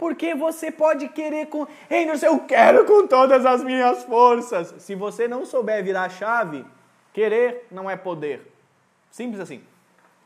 Porque 0.02 0.34
você 0.34 0.72
pode 0.72 1.10
querer 1.10 1.46
com. 1.46 1.68
Anderson, 1.92 2.26
eu 2.26 2.40
quero 2.40 2.86
com 2.86 3.06
todas 3.06 3.46
as 3.46 3.64
minhas 3.64 4.04
forças. 4.04 4.74
Se 4.80 4.96
você 4.96 5.28
não 5.28 5.46
souber 5.46 5.84
virar 5.84 6.06
a 6.06 6.10
chave, 6.10 6.66
querer 7.14 7.68
não 7.70 7.88
é 7.88 7.96
poder. 7.96 8.52
Simples 9.12 9.40
assim. 9.40 9.62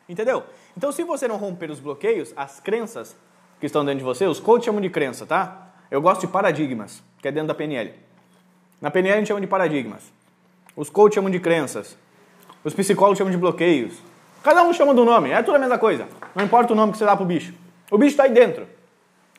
Entendeu? 0.08 0.46
Então, 0.78 0.94
se 0.94 1.04
você 1.04 1.28
não 1.28 1.36
romper 1.36 1.70
os 1.70 1.82
bloqueios, 1.82 2.32
as 2.38 2.62
crenças 2.62 3.18
que 3.60 3.66
estão 3.66 3.84
dentro 3.84 4.00
de 4.00 4.06
você, 4.06 4.26
os 4.26 4.40
coaches 4.40 4.64
chamam 4.64 4.80
de 4.80 4.90
crença, 4.90 5.26
tá? 5.26 5.68
Eu 5.92 6.02
gosto 6.02 6.22
de 6.22 6.28
paradigmas, 6.28 7.04
que 7.22 7.28
é 7.28 7.32
dentro 7.34 7.50
da 7.50 7.54
PNL. 7.54 7.96
Na 8.80 8.90
PNL 8.90 9.16
a 9.16 9.18
gente 9.18 9.28
chama 9.28 9.42
de 9.42 9.48
paradigmas. 9.48 10.04
Os 10.74 10.90
coaches 10.90 11.16
chamam 11.16 11.30
de 11.30 11.42
crenças. 11.42 11.98
Os 12.64 12.74
psicólogos 12.74 13.18
chamam 13.18 13.32
de 13.32 13.38
bloqueios. 13.38 13.98
Cada 14.42 14.64
um 14.64 14.72
chama 14.72 14.94
do 14.94 15.04
nome, 15.04 15.32
é 15.32 15.44
tudo 15.44 15.56
a 15.56 15.60
mesma 15.60 15.78
coisa. 15.78 16.08
Não 16.34 16.46
importa 16.46 16.72
o 16.72 16.76
nome 16.78 16.94
que 16.94 16.98
você 16.98 17.04
dá 17.04 17.14
pro 17.14 17.26
bicho. 17.26 17.54
O 17.92 17.98
bicho 17.98 18.12
está 18.12 18.24
aí 18.24 18.32
dentro. 18.32 18.75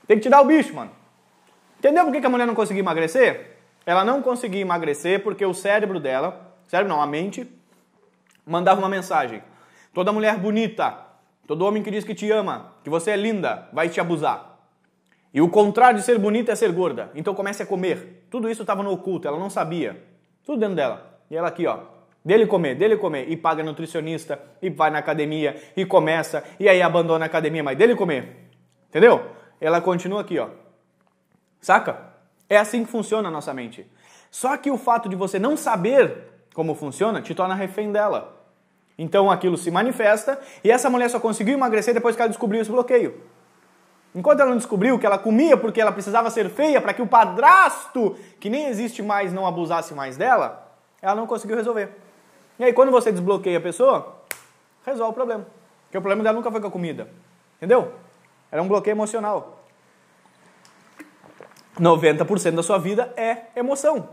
Tem 0.06 0.16
que 0.16 0.22
tirar 0.22 0.40
o 0.40 0.44
bicho, 0.44 0.74
mano. 0.74 0.90
Entendeu 1.78 2.04
por 2.04 2.12
que 2.12 2.26
a 2.26 2.30
mulher 2.30 2.46
não 2.46 2.54
conseguia 2.54 2.80
emagrecer? 2.80 3.56
Ela 3.84 4.04
não 4.04 4.22
conseguia 4.22 4.60
emagrecer 4.60 5.22
porque 5.22 5.44
o 5.44 5.54
cérebro 5.54 6.00
dela, 6.00 6.54
cérebro 6.66 6.92
não, 6.92 7.00
a 7.00 7.06
mente, 7.06 7.46
mandava 8.44 8.80
uma 8.80 8.88
mensagem. 8.88 9.42
Toda 9.92 10.12
mulher 10.12 10.38
bonita, 10.38 10.96
todo 11.46 11.64
homem 11.64 11.82
que 11.82 11.90
diz 11.90 12.04
que 12.04 12.14
te 12.14 12.30
ama, 12.30 12.74
que 12.82 12.90
você 12.90 13.12
é 13.12 13.16
linda, 13.16 13.68
vai 13.72 13.88
te 13.88 14.00
abusar. 14.00 14.58
E 15.32 15.40
o 15.40 15.48
contrário 15.48 15.98
de 15.98 16.04
ser 16.04 16.18
bonita 16.18 16.52
é 16.52 16.54
ser 16.54 16.72
gorda. 16.72 17.10
Então 17.14 17.34
comece 17.34 17.62
a 17.62 17.66
comer. 17.66 18.26
Tudo 18.30 18.50
isso 18.50 18.62
estava 18.62 18.82
no 18.82 18.90
oculto, 18.90 19.28
ela 19.28 19.38
não 19.38 19.50
sabia. 19.50 20.02
Tudo 20.44 20.58
dentro 20.58 20.76
dela. 20.76 21.20
E 21.30 21.36
ela 21.36 21.48
aqui, 21.48 21.66
ó. 21.66 21.80
Dele 22.24 22.46
comer, 22.46 22.74
dele 22.74 22.96
comer. 22.96 23.30
E 23.30 23.36
paga 23.36 23.62
nutricionista, 23.62 24.40
e 24.60 24.70
vai 24.70 24.90
na 24.90 24.98
academia, 24.98 25.56
e 25.76 25.84
começa, 25.84 26.42
e 26.58 26.68
aí 26.68 26.82
abandona 26.82 27.24
a 27.24 27.26
academia, 27.26 27.62
mas 27.62 27.76
dele 27.76 27.94
comer. 27.94 28.48
Entendeu? 28.88 29.24
Ela 29.60 29.80
continua 29.80 30.20
aqui, 30.20 30.38
ó. 30.38 30.48
Saca? 31.60 31.98
É 32.48 32.56
assim 32.56 32.84
que 32.84 32.90
funciona 32.90 33.28
a 33.28 33.30
nossa 33.30 33.52
mente. 33.52 33.86
Só 34.30 34.56
que 34.56 34.70
o 34.70 34.78
fato 34.78 35.08
de 35.08 35.16
você 35.16 35.38
não 35.38 35.56
saber 35.56 36.28
como 36.54 36.74
funciona 36.74 37.20
te 37.20 37.34
torna 37.34 37.54
refém 37.54 37.90
dela. 37.90 38.36
Então 38.98 39.30
aquilo 39.30 39.56
se 39.56 39.70
manifesta 39.70 40.40
e 40.64 40.70
essa 40.70 40.88
mulher 40.88 41.10
só 41.10 41.20
conseguiu 41.20 41.54
emagrecer 41.54 41.92
depois 41.92 42.16
que 42.16 42.22
ela 42.22 42.28
descobriu 42.28 42.60
esse 42.62 42.70
bloqueio. 42.70 43.20
Enquanto 44.14 44.40
ela 44.40 44.50
não 44.50 44.56
descobriu 44.56 44.98
que 44.98 45.04
ela 45.04 45.18
comia 45.18 45.56
porque 45.56 45.80
ela 45.80 45.92
precisava 45.92 46.30
ser 46.30 46.48
feia 46.48 46.80
para 46.80 46.94
que 46.94 47.02
o 47.02 47.06
padrasto, 47.06 48.16
que 48.40 48.48
nem 48.48 48.66
existe 48.66 49.02
mais, 49.02 49.32
não 49.32 49.46
abusasse 49.46 49.92
mais 49.92 50.16
dela, 50.16 50.72
ela 51.02 51.14
não 51.14 51.26
conseguiu 51.26 51.56
resolver. 51.56 51.90
E 52.58 52.64
aí 52.64 52.72
quando 52.72 52.90
você 52.90 53.12
desbloqueia 53.12 53.58
a 53.58 53.60
pessoa, 53.60 54.22
resolve 54.86 55.10
o 55.10 55.14
problema. 55.14 55.46
Porque 55.84 55.98
o 55.98 56.00
problema 56.00 56.22
dela 56.22 56.36
nunca 56.36 56.50
foi 56.50 56.60
com 56.60 56.68
a 56.68 56.70
comida. 56.70 57.10
Entendeu? 57.58 57.92
Era 58.56 58.62
um 58.62 58.68
bloqueio 58.68 58.94
emocional. 58.94 59.62
90% 61.78 62.52
da 62.52 62.62
sua 62.62 62.78
vida 62.78 63.12
é 63.14 63.36
emoção. 63.54 64.08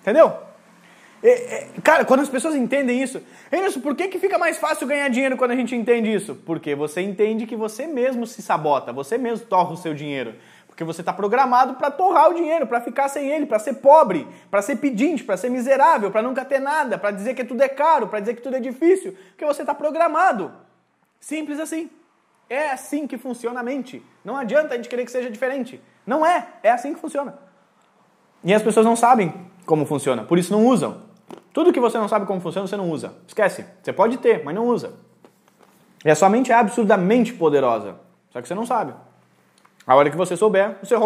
Entendeu? 0.00 0.32
E, 1.22 1.28
e, 1.28 1.80
cara, 1.82 2.02
quando 2.06 2.20
as 2.20 2.30
pessoas 2.30 2.54
entendem 2.54 3.02
isso, 3.02 3.22
Emerson, 3.52 3.80
por 3.80 3.94
que, 3.94 4.08
que 4.08 4.18
fica 4.18 4.38
mais 4.38 4.56
fácil 4.56 4.86
ganhar 4.86 5.08
dinheiro 5.08 5.36
quando 5.36 5.50
a 5.50 5.56
gente 5.56 5.76
entende 5.76 6.10
isso? 6.10 6.34
Porque 6.46 6.74
você 6.74 7.02
entende 7.02 7.46
que 7.46 7.56
você 7.56 7.86
mesmo 7.86 8.26
se 8.26 8.40
sabota, 8.40 8.90
você 8.90 9.18
mesmo 9.18 9.46
torra 9.46 9.72
o 9.72 9.76
seu 9.76 9.92
dinheiro. 9.92 10.34
Porque 10.66 10.82
você 10.82 11.02
está 11.02 11.12
programado 11.12 11.74
para 11.74 11.90
torrar 11.90 12.30
o 12.30 12.34
dinheiro, 12.34 12.66
para 12.66 12.80
ficar 12.80 13.08
sem 13.08 13.28
ele, 13.28 13.44
para 13.44 13.58
ser 13.58 13.74
pobre, 13.74 14.26
para 14.50 14.62
ser 14.62 14.76
pedinte, 14.76 15.22
para 15.22 15.36
ser 15.36 15.50
miserável, 15.50 16.10
para 16.10 16.22
nunca 16.22 16.42
ter 16.42 16.58
nada, 16.58 16.96
para 16.96 17.10
dizer 17.10 17.34
que 17.34 17.44
tudo 17.44 17.62
é 17.62 17.68
caro, 17.68 18.08
para 18.08 18.20
dizer 18.20 18.34
que 18.34 18.40
tudo 18.40 18.56
é 18.56 18.60
difícil. 18.60 19.14
Porque 19.28 19.44
você 19.44 19.60
está 19.60 19.74
programado. 19.74 20.50
Simples 21.20 21.60
assim. 21.60 21.90
É 22.48 22.70
assim 22.70 23.06
que 23.06 23.16
funciona 23.16 23.60
a 23.60 23.62
mente. 23.62 24.04
Não 24.24 24.36
adianta 24.36 24.74
a 24.74 24.76
gente 24.76 24.88
querer 24.88 25.04
que 25.04 25.10
seja 25.10 25.30
diferente. 25.30 25.80
Não 26.06 26.24
é. 26.24 26.46
É 26.62 26.70
assim 26.70 26.94
que 26.94 27.00
funciona. 27.00 27.34
E 28.42 28.52
as 28.52 28.62
pessoas 28.62 28.84
não 28.84 28.94
sabem 28.94 29.32
como 29.64 29.86
funciona, 29.86 30.22
por 30.22 30.38
isso 30.38 30.52
não 30.52 30.66
usam. 30.66 31.02
Tudo 31.52 31.72
que 31.72 31.80
você 31.80 31.96
não 31.96 32.08
sabe 32.08 32.26
como 32.26 32.40
funciona, 32.40 32.66
você 32.66 32.76
não 32.76 32.90
usa. 32.90 33.14
Esquece. 33.26 33.64
Você 33.82 33.92
pode 33.92 34.18
ter, 34.18 34.44
mas 34.44 34.54
não 34.54 34.66
usa. 34.66 34.92
E 36.04 36.10
a 36.10 36.14
sua 36.14 36.28
mente 36.28 36.52
é 36.52 36.54
absurdamente 36.54 37.32
poderosa. 37.32 37.96
Só 38.30 38.42
que 38.42 38.48
você 38.48 38.54
não 38.54 38.66
sabe. 38.66 38.92
A 39.86 39.94
hora 39.94 40.10
que 40.10 40.16
você 40.16 40.36
souber, 40.36 40.76
você 40.82 40.94
rompe 40.94 41.02